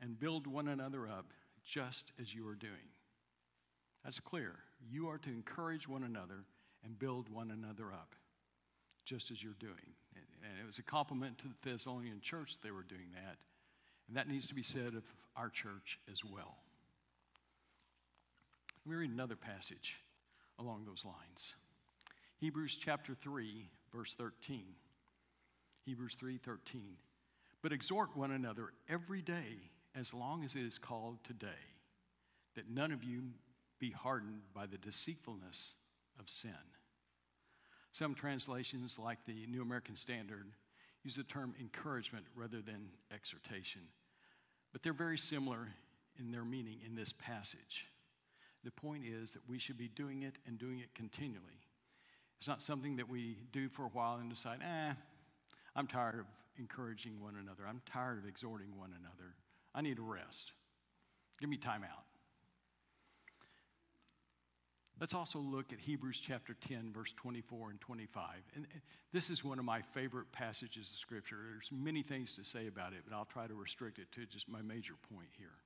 and 0.00 0.20
build 0.20 0.46
one 0.46 0.68
another 0.68 1.08
up 1.08 1.32
just 1.64 2.12
as 2.22 2.32
you 2.32 2.46
are 2.46 2.54
doing. 2.54 2.94
That's 4.04 4.20
clear. 4.20 4.52
You 4.88 5.08
are 5.08 5.18
to 5.18 5.30
encourage 5.30 5.88
one 5.88 6.04
another 6.04 6.44
and 6.84 6.96
build 6.96 7.28
one 7.28 7.50
another 7.50 7.92
up, 7.92 8.14
just 9.04 9.32
as 9.32 9.42
you're 9.42 9.56
doing. 9.58 9.96
And 10.14 10.60
it 10.62 10.64
was 10.64 10.78
a 10.78 10.82
compliment 10.84 11.38
to 11.38 11.48
the 11.48 11.70
Thessalonian 11.72 12.20
church 12.20 12.58
they 12.62 12.70
were 12.70 12.84
doing 12.84 13.08
that. 13.14 13.38
And 14.06 14.16
that 14.16 14.28
needs 14.28 14.46
to 14.46 14.54
be 14.54 14.62
said 14.62 14.94
of 14.94 15.02
our 15.34 15.48
church 15.48 15.98
as 16.10 16.24
well. 16.24 16.58
Let 18.84 18.92
me 18.92 18.96
read 18.96 19.10
another 19.10 19.34
passage 19.34 19.96
along 20.56 20.84
those 20.84 21.04
lines. 21.04 21.56
Hebrews 22.38 22.76
chapter 22.76 23.16
3, 23.20 23.70
verse 23.92 24.14
13. 24.14 24.66
Hebrews 25.84 26.16
3:13. 26.20 26.96
But 27.62 27.72
exhort 27.72 28.16
one 28.16 28.30
another 28.30 28.72
every 28.88 29.22
day 29.22 29.70
as 29.94 30.12
long 30.12 30.44
as 30.44 30.54
it 30.54 30.62
is 30.62 30.78
called 30.78 31.24
today, 31.24 31.48
that 32.54 32.70
none 32.70 32.92
of 32.92 33.02
you 33.02 33.30
be 33.78 33.90
hardened 33.90 34.42
by 34.54 34.66
the 34.66 34.78
deceitfulness 34.78 35.74
of 36.18 36.30
sin. 36.30 36.50
Some 37.92 38.14
translations, 38.14 38.98
like 38.98 39.24
the 39.24 39.46
New 39.46 39.62
American 39.62 39.96
Standard, 39.96 40.46
use 41.02 41.16
the 41.16 41.22
term 41.22 41.54
encouragement 41.58 42.26
rather 42.34 42.60
than 42.60 42.88
exhortation. 43.14 43.82
But 44.72 44.82
they're 44.82 44.92
very 44.92 45.18
similar 45.18 45.68
in 46.18 46.30
their 46.30 46.44
meaning 46.44 46.78
in 46.84 46.94
this 46.94 47.12
passage. 47.12 47.86
The 48.64 48.70
point 48.70 49.04
is 49.04 49.32
that 49.32 49.48
we 49.48 49.58
should 49.58 49.78
be 49.78 49.88
doing 49.88 50.22
it 50.22 50.36
and 50.46 50.58
doing 50.58 50.80
it 50.80 50.94
continually. 50.94 51.62
It's 52.38 52.48
not 52.48 52.62
something 52.62 52.96
that 52.96 53.08
we 53.08 53.38
do 53.52 53.68
for 53.68 53.84
a 53.84 53.88
while 53.88 54.16
and 54.16 54.28
decide, 54.28 54.58
eh, 54.62 54.92
I'm 55.74 55.86
tired 55.86 56.20
of 56.20 56.26
encouraging 56.58 57.20
one 57.20 57.36
another. 57.40 57.64
I'm 57.68 57.82
tired 57.90 58.18
of 58.18 58.26
exhorting 58.26 58.76
one 58.78 58.92
another. 58.98 59.34
I 59.74 59.82
need 59.82 59.98
a 59.98 60.02
rest. 60.02 60.52
Give 61.40 61.48
me 61.48 61.56
time 61.56 61.84
out. 61.84 62.04
Let's 64.98 65.12
also 65.12 65.38
look 65.38 65.74
at 65.74 65.80
Hebrews 65.80 66.22
chapter 66.26 66.54
10, 66.54 66.92
verse 66.94 67.12
24 67.14 67.70
and 67.70 67.80
25. 67.80 68.24
And 68.54 68.66
this 69.12 69.28
is 69.28 69.44
one 69.44 69.58
of 69.58 69.64
my 69.66 69.82
favorite 69.82 70.32
passages 70.32 70.90
of 70.90 70.98
Scripture. 70.98 71.36
There's 71.52 71.70
many 71.70 72.02
things 72.02 72.32
to 72.34 72.44
say 72.44 72.66
about 72.66 72.94
it, 72.94 73.00
but 73.06 73.14
I'll 73.14 73.26
try 73.26 73.46
to 73.46 73.54
restrict 73.54 73.98
it 73.98 74.10
to 74.12 74.24
just 74.24 74.48
my 74.48 74.62
major 74.62 74.94
point 75.12 75.28
here. 75.36 75.58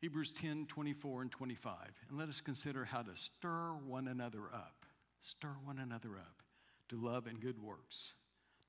Hebrews 0.00 0.32
10, 0.32 0.66
24 0.66 1.22
and 1.22 1.30
25. 1.30 1.74
And 2.08 2.18
let 2.18 2.28
us 2.28 2.40
consider 2.40 2.86
how 2.86 3.02
to 3.02 3.16
stir 3.16 3.74
one 3.86 4.08
another 4.08 4.46
up. 4.52 4.86
Stir 5.22 5.54
one 5.64 5.78
another 5.78 6.16
up 6.18 6.42
to 6.90 6.96
love 6.96 7.26
and 7.26 7.40
good 7.40 7.62
works, 7.62 8.14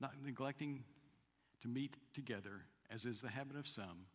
not 0.01 0.13
neglecting 0.23 0.83
to 1.61 1.67
meet 1.67 1.95
together, 2.13 2.65
as 2.89 3.05
is 3.05 3.21
the 3.21 3.29
habit 3.29 3.55
of 3.55 3.67
some, 3.67 4.07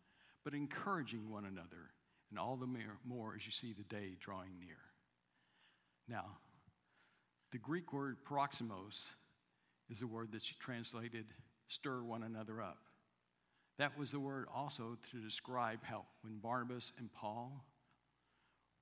but 0.43 0.53
encouraging 0.53 1.29
one 1.29 1.45
another 1.45 1.91
and 2.29 2.37
all 2.37 2.57
the 2.57 2.67
more 3.05 3.35
as 3.35 3.45
you 3.45 3.51
see 3.51 3.73
the 3.73 3.83
day 3.83 4.17
drawing 4.19 4.59
near. 4.59 4.77
Now, 6.09 6.37
the 7.51 7.57
Greek 7.57 7.93
word 7.93 8.17
paroxysmos 8.29 9.07
is 9.89 9.99
the 9.99 10.07
word 10.07 10.29
that's 10.33 10.47
translated 10.47 11.25
stir 11.69 12.03
one 12.03 12.23
another 12.23 12.61
up. 12.61 12.79
That 13.77 13.97
was 13.97 14.11
the 14.11 14.19
word 14.19 14.47
also 14.53 14.97
to 15.11 15.17
describe 15.21 15.79
how 15.83 16.05
when 16.21 16.39
Barnabas 16.39 16.91
and 16.97 17.11
Paul 17.13 17.63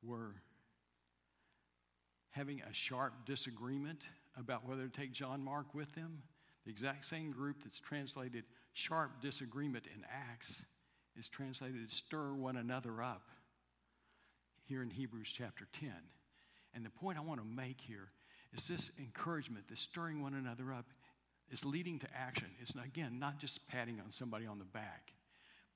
were 0.01 0.35
having 2.31 2.61
a 2.61 2.73
sharp 2.73 3.25
disagreement 3.25 4.01
about 4.37 4.67
whether 4.67 4.87
to 4.87 4.89
take 4.89 5.11
John 5.11 5.43
Mark 5.43 5.73
with 5.73 5.93
them, 5.93 6.23
the 6.65 6.71
exact 6.71 7.05
same 7.05 7.31
group 7.31 7.63
that's 7.63 7.79
translated 7.79 8.43
sharp 8.73 9.21
disagreement 9.21 9.85
in 9.93 10.03
Acts 10.11 10.63
is 11.17 11.27
translated 11.27 11.91
stir 11.91 12.33
one 12.33 12.57
another 12.57 13.01
up 13.01 13.29
here 14.65 14.81
in 14.81 14.89
Hebrews 14.89 15.31
chapter 15.35 15.67
10. 15.79 15.91
And 16.73 16.85
the 16.85 16.89
point 16.89 17.17
I 17.17 17.21
want 17.21 17.39
to 17.39 17.45
make 17.45 17.79
here 17.79 18.09
is 18.53 18.67
this 18.67 18.91
encouragement, 18.99 19.67
this 19.69 19.79
stirring 19.79 20.21
one 20.21 20.33
another 20.33 20.73
up, 20.73 20.85
is 21.51 21.63
leading 21.63 21.99
to 21.99 22.07
action. 22.17 22.47
It's, 22.59 22.73
again, 22.75 23.19
not 23.19 23.39
just 23.39 23.67
patting 23.67 24.01
on 24.03 24.11
somebody 24.11 24.45
on 24.45 24.57
the 24.57 24.65
back, 24.65 25.13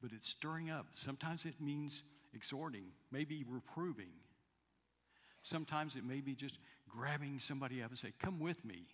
but 0.01 0.11
it's 0.11 0.27
stirring 0.27 0.69
up. 0.69 0.87
Sometimes 0.95 1.45
it 1.45 1.61
means 1.61 2.03
exhorting, 2.33 2.85
maybe 3.11 3.45
reproving. 3.47 4.11
Sometimes 5.43 5.95
it 5.95 6.03
may 6.03 6.21
be 6.21 6.33
just 6.33 6.57
grabbing 6.89 7.39
somebody 7.39 7.83
up 7.83 7.89
and 7.89 7.99
say, 7.99 8.13
Come 8.19 8.39
with 8.39 8.65
me. 8.65 8.87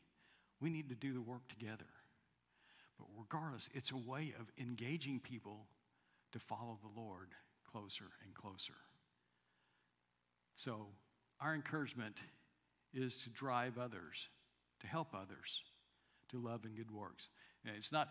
We 0.61 0.69
need 0.69 0.89
to 0.89 0.95
do 0.95 1.13
the 1.13 1.21
work 1.21 1.47
together. 1.47 1.85
But 2.97 3.07
regardless, 3.17 3.69
it's 3.73 3.91
a 3.91 3.97
way 3.97 4.33
of 4.39 4.51
engaging 4.59 5.19
people 5.19 5.67
to 6.31 6.39
follow 6.39 6.79
the 6.81 6.99
Lord 6.99 7.29
closer 7.69 8.05
and 8.23 8.33
closer. 8.33 8.73
So, 10.55 10.87
our 11.41 11.53
encouragement 11.53 12.17
is 12.93 13.17
to 13.17 13.29
drive 13.29 13.77
others, 13.77 14.29
to 14.79 14.87
help 14.87 15.09
others, 15.13 15.63
to 16.29 16.37
love 16.37 16.63
and 16.63 16.75
good 16.75 16.91
works. 16.91 17.29
And 17.65 17.75
it's 17.75 17.91
not 17.91 18.09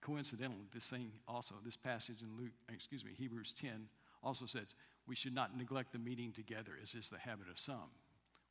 coincidental. 0.00 0.58
This 0.72 0.86
thing 0.86 1.10
also, 1.26 1.56
this 1.64 1.76
passage 1.76 2.22
in 2.22 2.36
Luke, 2.38 2.52
excuse 2.72 3.04
me, 3.04 3.12
Hebrews 3.16 3.52
10 3.60 3.88
also 4.22 4.46
says 4.46 4.66
we 5.06 5.16
should 5.16 5.34
not 5.34 5.56
neglect 5.56 5.92
the 5.92 5.98
meeting 5.98 6.32
together, 6.32 6.72
as 6.82 6.94
is 6.94 7.08
the 7.08 7.18
habit 7.18 7.48
of 7.50 7.58
some, 7.58 7.90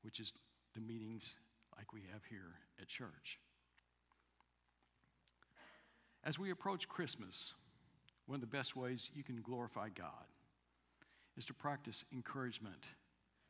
which 0.02 0.20
is 0.20 0.34
the 0.76 0.82
meetings 0.82 1.36
like 1.78 1.94
we 1.94 2.02
have 2.12 2.24
here 2.30 2.56
at 2.82 2.88
church. 2.88 3.40
As 6.24 6.40
we 6.40 6.52
approach 6.52 6.88
Christmas, 6.88 7.54
one 8.26 8.36
of 8.36 8.42
the 8.42 8.48
best 8.48 8.76
ways 8.76 9.10
you 9.14 9.24
can 9.24 9.42
glorify 9.42 9.90
God 9.90 10.26
is 11.38 11.46
to 11.48 11.54
practice 11.54 12.06
encouragement 12.14 12.88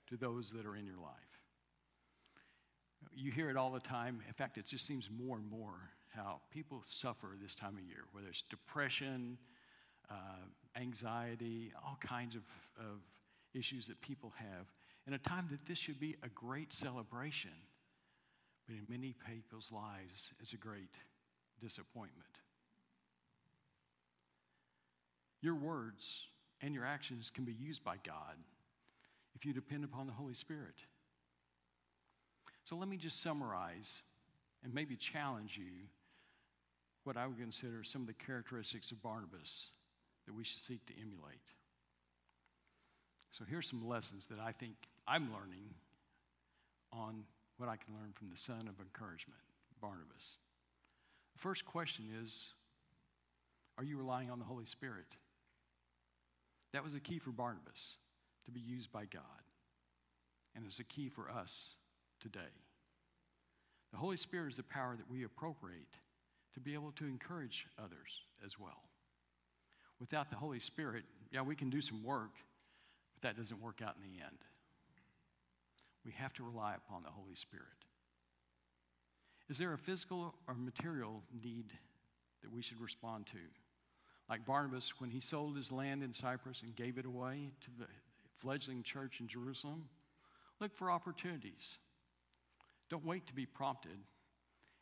to 0.08 0.18
those 0.18 0.52
that 0.52 0.66
are 0.66 0.76
in 0.76 0.86
your 0.86 0.98
life. 0.98 1.14
You 3.14 3.32
hear 3.32 3.50
it 3.50 3.58
all 3.58 3.72
the 3.72 3.80
time. 3.80 4.22
In 4.28 4.34
fact, 4.34 4.58
it 4.58 4.66
just 4.66 4.86
seems 4.86 5.10
more 5.10 5.38
and 5.38 5.50
more 5.50 5.92
how 6.16 6.42
people 6.52 6.82
suffer 6.86 7.36
this 7.42 7.56
time 7.56 7.78
of 7.78 7.84
year, 7.84 8.06
whether 8.12 8.28
it's 8.28 8.44
depression, 8.44 9.38
uh, 10.10 10.46
anxiety, 10.80 11.72
all 11.84 11.98
kinds 12.00 12.36
of, 12.36 12.44
of 12.80 13.02
issues 13.54 13.88
that 13.88 14.02
people 14.02 14.34
have. 14.38 14.68
In 15.06 15.14
a 15.14 15.18
time 15.18 15.48
that 15.52 15.66
this 15.66 15.78
should 15.78 16.00
be 16.00 16.16
a 16.24 16.30
great 16.30 16.74
celebration, 16.74 17.52
but 18.68 18.76
in 18.76 18.86
many 18.90 19.16
people's 19.28 19.72
lives, 19.72 20.32
it's 20.40 20.54
a 20.54 20.58
great 20.58 20.94
disappointment. 21.62 22.40
Your 25.42 25.56
words 25.56 26.28
and 26.62 26.74
your 26.74 26.86
actions 26.86 27.30
can 27.30 27.44
be 27.44 27.54
used 27.54 27.84
by 27.84 27.96
God 28.06 28.38
if 29.36 29.46
you 29.46 29.54
depend 29.54 29.84
upon 29.84 30.08
the 30.08 30.14
Holy 30.14 30.34
Spirit. 30.34 30.76
So 32.66 32.78
let 32.78 32.88
me 32.88 32.96
just 32.96 33.22
summarize 33.22 34.02
and 34.64 34.74
maybe 34.74 34.96
challenge 34.96 35.58
you 35.58 35.88
what 37.04 37.18
I 37.18 37.28
would 37.28 37.38
consider 37.38 37.84
some 37.84 38.02
of 38.02 38.08
the 38.08 38.14
characteristics 38.14 38.92
of 38.92 39.02
Barnabas 39.02 39.72
that 40.26 40.34
we 40.34 40.46
should 40.46 40.64
seek 40.64 40.86
to 40.86 40.94
emulate. 40.94 41.52
So 43.32 43.44
here's 43.50 43.70
some 43.70 43.86
lessons 43.86 44.28
that 44.28 44.40
I 44.40 44.54
think 44.54 44.76
I'm 45.06 45.34
learning 45.34 45.74
on 46.94 47.24
what 47.64 47.72
I 47.72 47.78
can 47.78 47.94
learn 47.94 48.12
from 48.12 48.30
the 48.30 48.36
son 48.36 48.68
of 48.68 48.78
encouragement, 48.82 49.40
Barnabas. 49.80 50.36
The 51.34 51.40
first 51.40 51.64
question 51.64 52.04
is 52.22 52.48
Are 53.78 53.86
you 53.86 53.98
relying 53.98 54.30
on 54.30 54.38
the 54.38 54.44
Holy 54.44 54.66
Spirit? 54.66 55.16
That 56.74 56.84
was 56.84 56.94
a 56.94 57.00
key 57.00 57.20
for 57.20 57.32
Barnabas 57.32 57.96
to 58.44 58.52
be 58.52 58.60
used 58.60 58.92
by 58.92 59.06
God. 59.06 59.24
And 60.54 60.66
it's 60.66 60.80
a 60.80 60.84
key 60.84 61.08
for 61.08 61.32
us 61.32 61.76
today. 62.20 62.52
The 63.94 63.98
Holy 63.98 64.18
Spirit 64.18 64.50
is 64.50 64.58
the 64.58 64.64
power 64.64 64.98
that 64.98 65.10
we 65.10 65.24
appropriate 65.24 66.00
to 66.56 66.60
be 66.60 66.74
able 66.74 66.92
to 66.94 67.06
encourage 67.06 67.68
others 67.82 68.24
as 68.46 68.60
well. 68.60 68.90
Without 70.02 70.30
the 70.30 70.36
Holy 70.36 70.60
Spirit, 70.60 71.06
yeah, 71.32 71.44
we 71.44 71.56
can 71.56 71.70
do 71.70 71.80
some 71.80 72.04
work, 72.04 72.34
but 73.14 73.22
that 73.22 73.38
doesn't 73.38 73.62
work 73.62 73.82
out 73.82 73.96
in 73.96 74.12
the 74.12 74.22
end. 74.22 74.40
We 76.06 76.12
have 76.14 76.34
to 76.34 76.44
rely 76.44 76.76
upon 76.76 77.04
the 77.04 77.10
Holy 77.10 77.36
Spirit. 77.36 77.68
Is 79.50 79.58
there 79.58 79.74
a 79.74 79.78
physical 79.78 80.36
or 80.48 80.54
material 80.54 81.24
need 81.44 81.72
that 82.42 82.52
we 82.52 82.62
should 82.62 82.82
respond 82.82 83.28
to? 83.28 83.38
Like 84.30 84.46
Barnabas, 84.46 85.00
when 85.00 85.10
he 85.10 85.20
sold 85.20 85.56
his 85.56 85.72
land 85.72 86.02
in 86.02 86.14
Cyprus 86.14 86.62
and 86.62 86.76
gave 86.76 86.98
it 86.98 87.06
away 87.06 87.52
to 87.62 87.70
the 87.78 87.88
fledgling 88.38 88.84
church 88.84 89.20
in 89.20 89.28
Jerusalem, 89.28 89.90
look 90.60 90.76
for 90.76 90.90
opportunities. 90.90 91.78
Don't 92.90 93.06
wait 93.06 93.28
to 93.28 93.34
be 93.34 93.46
prompted. 93.46 93.98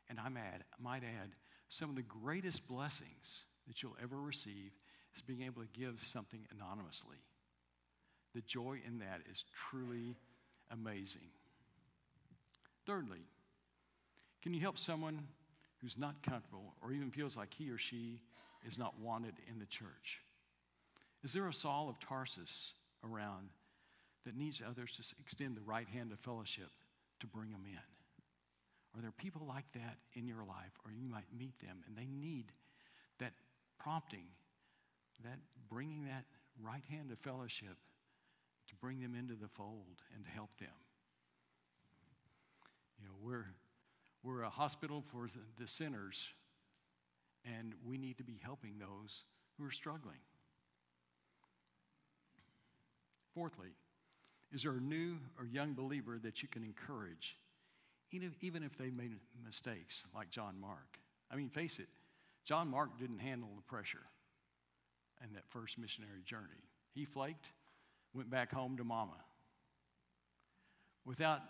And 0.09 0.19
I 0.19 0.29
might 0.29 1.03
add, 1.03 1.31
some 1.69 1.89
of 1.89 1.95
the 1.95 2.01
greatest 2.01 2.67
blessings 2.67 3.45
that 3.67 3.81
you'll 3.81 3.97
ever 4.01 4.19
receive 4.19 4.71
is 5.15 5.21
being 5.21 5.41
able 5.43 5.61
to 5.61 5.67
give 5.73 6.01
something 6.05 6.45
anonymously. 6.51 7.17
The 8.35 8.41
joy 8.41 8.81
in 8.85 8.99
that 8.99 9.21
is 9.31 9.43
truly 9.69 10.17
amazing. 10.71 11.29
Thirdly, 12.85 13.25
can 14.41 14.53
you 14.53 14.61
help 14.61 14.77
someone 14.77 15.27
who's 15.81 15.97
not 15.97 16.23
comfortable 16.23 16.75
or 16.81 16.91
even 16.91 17.11
feels 17.11 17.37
like 17.37 17.53
he 17.53 17.69
or 17.69 17.77
she 17.77 18.21
is 18.65 18.77
not 18.77 18.99
wanted 18.99 19.33
in 19.49 19.59
the 19.59 19.65
church? 19.65 20.21
Is 21.23 21.33
there 21.33 21.47
a 21.47 21.53
Saul 21.53 21.89
of 21.89 21.99
Tarsus 21.99 22.73
around 23.03 23.49
that 24.25 24.35
needs 24.35 24.61
others 24.67 24.91
to 24.93 25.15
extend 25.19 25.55
the 25.55 25.61
right 25.61 25.87
hand 25.87 26.11
of 26.11 26.19
fellowship 26.19 26.69
to 27.19 27.27
bring 27.27 27.51
them 27.51 27.65
in? 27.65 27.79
Are 28.97 29.01
there 29.01 29.11
people 29.11 29.45
like 29.47 29.71
that 29.73 29.97
in 30.13 30.27
your 30.27 30.43
life, 30.43 30.73
or 30.83 30.91
you 30.91 31.07
might 31.07 31.25
meet 31.37 31.59
them 31.59 31.83
and 31.87 31.95
they 31.95 32.07
need 32.07 32.51
that 33.19 33.33
prompting, 33.79 34.25
that 35.23 35.39
bringing 35.69 36.05
that 36.05 36.25
right 36.61 36.83
hand 36.89 37.11
of 37.11 37.19
fellowship 37.19 37.77
to 38.69 38.75
bring 38.75 38.99
them 39.01 39.15
into 39.15 39.35
the 39.35 39.47
fold 39.47 40.01
and 40.15 40.23
to 40.25 40.31
help 40.31 40.57
them? 40.57 40.69
You 42.99 43.07
know, 43.07 43.13
we're, 43.21 43.47
we're 44.23 44.43
a 44.43 44.49
hospital 44.49 45.03
for 45.11 45.27
the, 45.59 45.67
sinners, 45.67 46.25
and 47.45 47.73
we 47.85 47.97
need 47.97 48.17
to 48.17 48.23
be 48.23 48.39
helping 48.43 48.77
those 48.77 49.23
who 49.57 49.65
are 49.65 49.71
struggling. 49.71 50.19
Fourthly, 53.33 53.69
is 54.53 54.63
there 54.63 54.73
a 54.73 54.81
new 54.81 55.17
or 55.39 55.45
young 55.45 55.73
believer 55.73 56.19
that 56.21 56.41
you 56.41 56.47
can 56.47 56.63
encourage, 56.63 57.37
even 58.11 58.27
if, 58.27 58.43
even 58.43 58.63
if 58.63 58.77
they 58.77 58.89
made 58.89 59.13
mistakes, 59.43 60.03
like 60.13 60.29
John 60.29 60.55
Mark? 60.59 60.99
I 61.31 61.35
mean, 61.35 61.49
face 61.49 61.79
it, 61.79 61.87
John 62.43 62.67
Mark 62.67 62.99
didn't 62.99 63.19
handle 63.19 63.49
the 63.55 63.61
pressure 63.61 64.05
in 65.23 65.33
that 65.33 65.47
first 65.47 65.77
missionary 65.77 66.21
journey. 66.25 66.67
He 66.93 67.05
flaked, 67.05 67.47
went 68.13 68.29
back 68.29 68.51
home 68.51 68.77
to 68.77 68.83
mama. 68.83 69.17
Without 71.05 71.41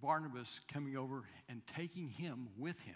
Barnabas 0.00 0.60
coming 0.72 0.96
over 0.96 1.24
and 1.48 1.62
taking 1.66 2.08
him 2.08 2.48
with 2.58 2.80
him, 2.82 2.94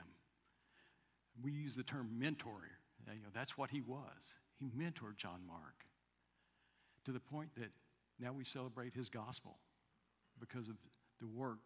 we 1.43 1.53
use 1.53 1.75
the 1.75 1.83
term 1.83 2.19
mentor. 2.19 2.69
You 3.07 3.23
know, 3.23 3.31
that's 3.33 3.57
what 3.59 3.71
he 3.71 3.81
was. 3.81 4.35
He 4.59 4.67
mentored 4.67 5.17
John 5.17 5.41
Mark 5.47 5.85
to 7.05 7.13
the 7.13 7.21
point 7.21 7.51
that 7.57 7.71
now 8.21 8.33
we 8.33 8.45
celebrate 8.45 8.95
his 8.95 9.09
gospel 9.09 9.59
because 10.39 10.69
of 10.69 10.77
the 11.21 11.27
work 11.27 11.59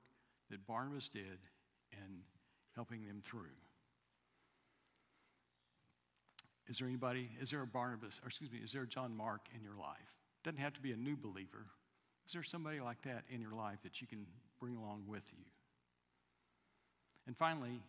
that 0.50 0.66
Barnabas 0.66 1.08
did 1.08 1.38
and 1.92 2.22
helping 2.74 3.04
them 3.06 3.20
through. 3.22 3.54
Is 6.68 6.78
there 6.78 6.88
anybody, 6.88 7.28
is 7.40 7.50
there 7.50 7.62
a 7.62 7.66
Barnabas, 7.66 8.20
or 8.22 8.28
excuse 8.28 8.50
me, 8.50 8.58
is 8.62 8.72
there 8.72 8.82
a 8.82 8.88
John 8.88 9.16
Mark 9.16 9.46
in 9.54 9.62
your 9.62 9.76
life? 9.76 10.25
Doesn't 10.46 10.60
have 10.60 10.74
to 10.74 10.80
be 10.80 10.92
a 10.92 10.96
new 10.96 11.16
believer. 11.16 11.64
Is 12.24 12.32
there 12.32 12.44
somebody 12.44 12.78
like 12.78 13.02
that 13.02 13.24
in 13.28 13.40
your 13.40 13.50
life 13.50 13.78
that 13.82 14.00
you 14.00 14.06
can 14.06 14.26
bring 14.60 14.76
along 14.76 15.02
with 15.08 15.24
you? 15.32 15.44
And 17.26 17.36
finally, 17.36 17.82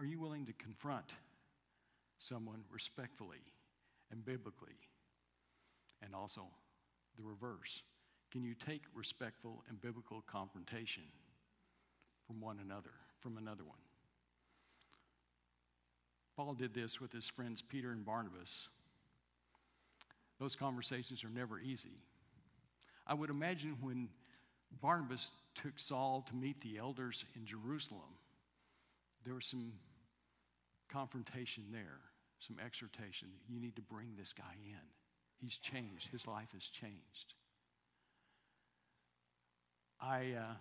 are 0.00 0.06
you 0.06 0.18
willing 0.18 0.46
to 0.46 0.54
confront 0.54 1.16
someone 2.16 2.64
respectfully 2.72 3.42
and 4.10 4.24
biblically? 4.24 4.72
And 6.02 6.14
also 6.14 6.46
the 7.18 7.24
reverse. 7.24 7.82
Can 8.30 8.42
you 8.42 8.54
take 8.54 8.84
respectful 8.94 9.62
and 9.68 9.78
biblical 9.78 10.22
confrontation 10.26 11.02
from 12.26 12.40
one 12.40 12.58
another, 12.58 12.94
from 13.20 13.36
another 13.36 13.64
one? 13.64 13.76
Paul 16.38 16.54
did 16.54 16.72
this 16.72 17.02
with 17.02 17.12
his 17.12 17.26
friends 17.26 17.60
Peter 17.60 17.90
and 17.90 18.02
Barnabas. 18.02 18.68
Those 20.42 20.56
conversations 20.56 21.22
are 21.22 21.28
never 21.28 21.60
easy. 21.60 22.00
I 23.06 23.14
would 23.14 23.30
imagine 23.30 23.76
when 23.80 24.08
Barnabas 24.80 25.30
took 25.54 25.74
Saul 25.78 26.26
to 26.28 26.36
meet 26.36 26.60
the 26.62 26.78
elders 26.78 27.24
in 27.36 27.46
Jerusalem, 27.46 28.18
there 29.24 29.34
was 29.34 29.46
some 29.46 29.74
confrontation 30.88 31.66
there, 31.70 32.00
some 32.40 32.56
exhortation. 32.58 33.28
You 33.48 33.60
need 33.60 33.76
to 33.76 33.82
bring 33.82 34.16
this 34.18 34.32
guy 34.32 34.56
in. 34.66 34.80
He's 35.40 35.56
changed, 35.58 36.10
his 36.10 36.26
life 36.26 36.48
has 36.54 36.66
changed. 36.66 37.34
I, 40.00 40.32
uh, 40.36 40.54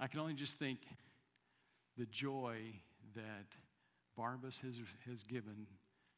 I 0.00 0.06
can 0.06 0.20
only 0.20 0.32
just 0.32 0.58
think 0.58 0.78
the 1.98 2.06
joy 2.06 2.56
that 3.14 3.48
Barnabas 4.16 4.60
has, 4.60 4.80
has 5.06 5.24
given 5.24 5.66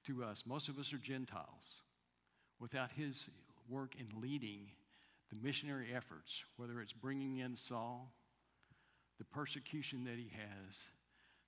to 0.06 0.22
us. 0.22 0.44
Most 0.46 0.68
of 0.68 0.78
us 0.78 0.92
are 0.92 0.98
Gentiles. 0.98 1.80
Without 2.61 2.90
his 2.92 3.31
work 3.68 3.94
in 3.99 4.20
leading 4.20 4.68
the 5.31 5.37
missionary 5.42 5.88
efforts, 5.94 6.44
whether 6.57 6.81
it's 6.81 6.92
bringing 6.92 7.38
in 7.38 7.57
Saul, 7.57 8.12
the 9.18 9.25
persecution 9.25 10.05
that 10.05 10.16
he 10.16 10.31
has, 10.35 10.77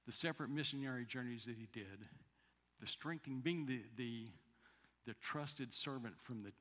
the 0.07 0.13
separate 0.13 0.51
missionary 0.51 1.05
journeys 1.05 1.45
that 1.45 1.57
he 1.57 1.69
did, 1.73 2.07
the 2.81 2.87
strengthening, 2.87 3.41
being 3.41 3.67
the, 3.67 3.81
the, 3.97 4.29
the 5.07 5.15
trusted 5.15 5.73
servant 5.73 6.15
from 6.21 6.43
the 6.43 6.53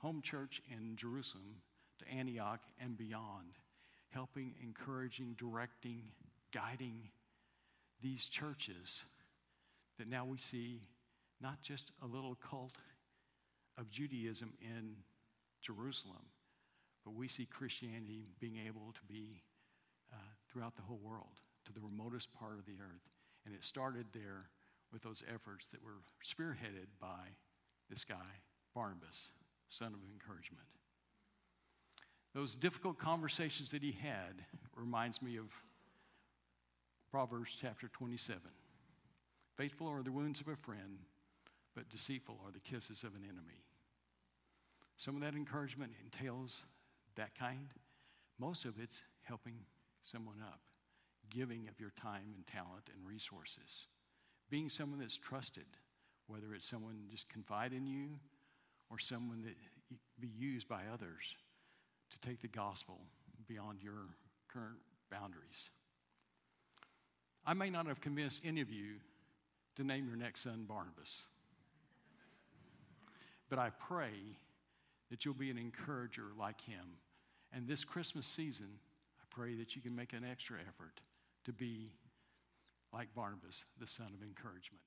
home 0.00 0.20
church 0.22 0.62
in 0.70 0.96
Jerusalem 0.96 1.56
to 1.98 2.08
Antioch 2.08 2.60
and 2.80 2.96
beyond, 2.96 3.54
helping, 4.10 4.54
encouraging, 4.62 5.34
directing, 5.38 6.02
guiding 6.52 7.08
these 8.02 8.28
churches 8.28 9.02
that 9.98 10.08
now 10.08 10.24
we 10.24 10.38
see 10.38 10.82
not 11.40 11.62
just 11.62 11.90
a 12.02 12.06
little 12.06 12.34
cult 12.34 12.72
of 13.78 13.90
Judaism 13.90 14.54
in 14.60 14.96
Jerusalem, 15.60 16.30
but 17.04 17.14
we 17.14 17.28
see 17.28 17.46
Christianity 17.46 18.28
being 18.40 18.58
able 18.66 18.92
to 18.92 19.00
be 19.08 19.42
uh, 20.12 20.16
throughout 20.48 20.76
the 20.76 20.82
whole 20.82 21.00
world, 21.02 21.40
to 21.66 21.72
the 21.72 21.80
remotest 21.80 22.32
part 22.32 22.58
of 22.58 22.66
the 22.66 22.78
earth. 22.80 23.16
And 23.46 23.54
it 23.54 23.64
started 23.64 24.06
there 24.12 24.48
with 24.92 25.02
those 25.02 25.22
efforts 25.32 25.66
that 25.72 25.82
were 25.82 26.02
spearheaded 26.24 26.86
by 27.00 27.36
this 27.90 28.04
guy, 28.04 28.42
Barnabas, 28.74 29.28
son 29.68 29.92
of 29.92 30.00
encouragement. 30.12 30.68
Those 32.34 32.54
difficult 32.54 32.98
conversations 32.98 33.70
that 33.70 33.82
he 33.82 33.92
had 33.92 34.44
reminds 34.74 35.22
me 35.22 35.36
of 35.36 35.46
Proverbs 37.10 37.56
chapter 37.60 37.88
27. 37.88 38.40
Faithful 39.56 39.86
are 39.86 40.02
the 40.02 40.10
wounds 40.10 40.40
of 40.40 40.48
a 40.48 40.56
friend, 40.56 40.98
but 41.74 41.88
deceitful 41.88 42.40
are 42.44 42.50
the 42.50 42.58
kisses 42.58 43.04
of 43.04 43.14
an 43.14 43.22
enemy. 43.22 43.63
Some 44.96 45.16
of 45.16 45.22
that 45.22 45.34
encouragement 45.34 45.92
entails 46.02 46.62
that 47.16 47.38
kind. 47.38 47.68
Most 48.38 48.64
of 48.64 48.78
it's 48.80 49.02
helping 49.22 49.54
someone 50.02 50.40
up, 50.42 50.60
giving 51.30 51.68
of 51.68 51.80
your 51.80 51.92
time 52.00 52.32
and 52.34 52.46
talent 52.46 52.90
and 52.94 53.06
resources, 53.06 53.86
being 54.50 54.68
someone 54.68 55.00
that's 55.00 55.16
trusted, 55.16 55.66
whether 56.26 56.54
it's 56.54 56.68
someone 56.68 57.06
just 57.10 57.28
confide 57.28 57.72
in 57.72 57.86
you 57.86 58.08
or 58.90 58.98
someone 58.98 59.42
that 59.42 59.56
be 60.20 60.28
used 60.28 60.68
by 60.68 60.82
others 60.92 61.36
to 62.10 62.28
take 62.28 62.40
the 62.40 62.48
gospel 62.48 63.00
beyond 63.46 63.82
your 63.82 64.08
current 64.48 64.78
boundaries. 65.10 65.70
I 67.46 67.54
may 67.54 67.70
not 67.70 67.86
have 67.86 68.00
convinced 68.00 68.42
any 68.44 68.60
of 68.60 68.70
you 68.70 68.96
to 69.76 69.84
name 69.84 70.06
your 70.06 70.16
next 70.16 70.42
son 70.42 70.64
Barnabas, 70.66 71.22
but 73.50 73.58
I 73.58 73.70
pray 73.70 74.12
that 75.10 75.24
you'll 75.24 75.34
be 75.34 75.50
an 75.50 75.58
encourager 75.58 76.24
like 76.38 76.62
him. 76.62 76.98
And 77.52 77.68
this 77.68 77.84
Christmas 77.84 78.26
season, 78.26 78.78
I 79.20 79.24
pray 79.30 79.54
that 79.56 79.76
you 79.76 79.82
can 79.82 79.94
make 79.94 80.12
an 80.12 80.24
extra 80.24 80.58
effort 80.60 81.00
to 81.44 81.52
be 81.52 81.92
like 82.92 83.14
Barnabas, 83.14 83.64
the 83.78 83.86
son 83.86 84.12
of 84.14 84.22
encouragement. 84.22 84.82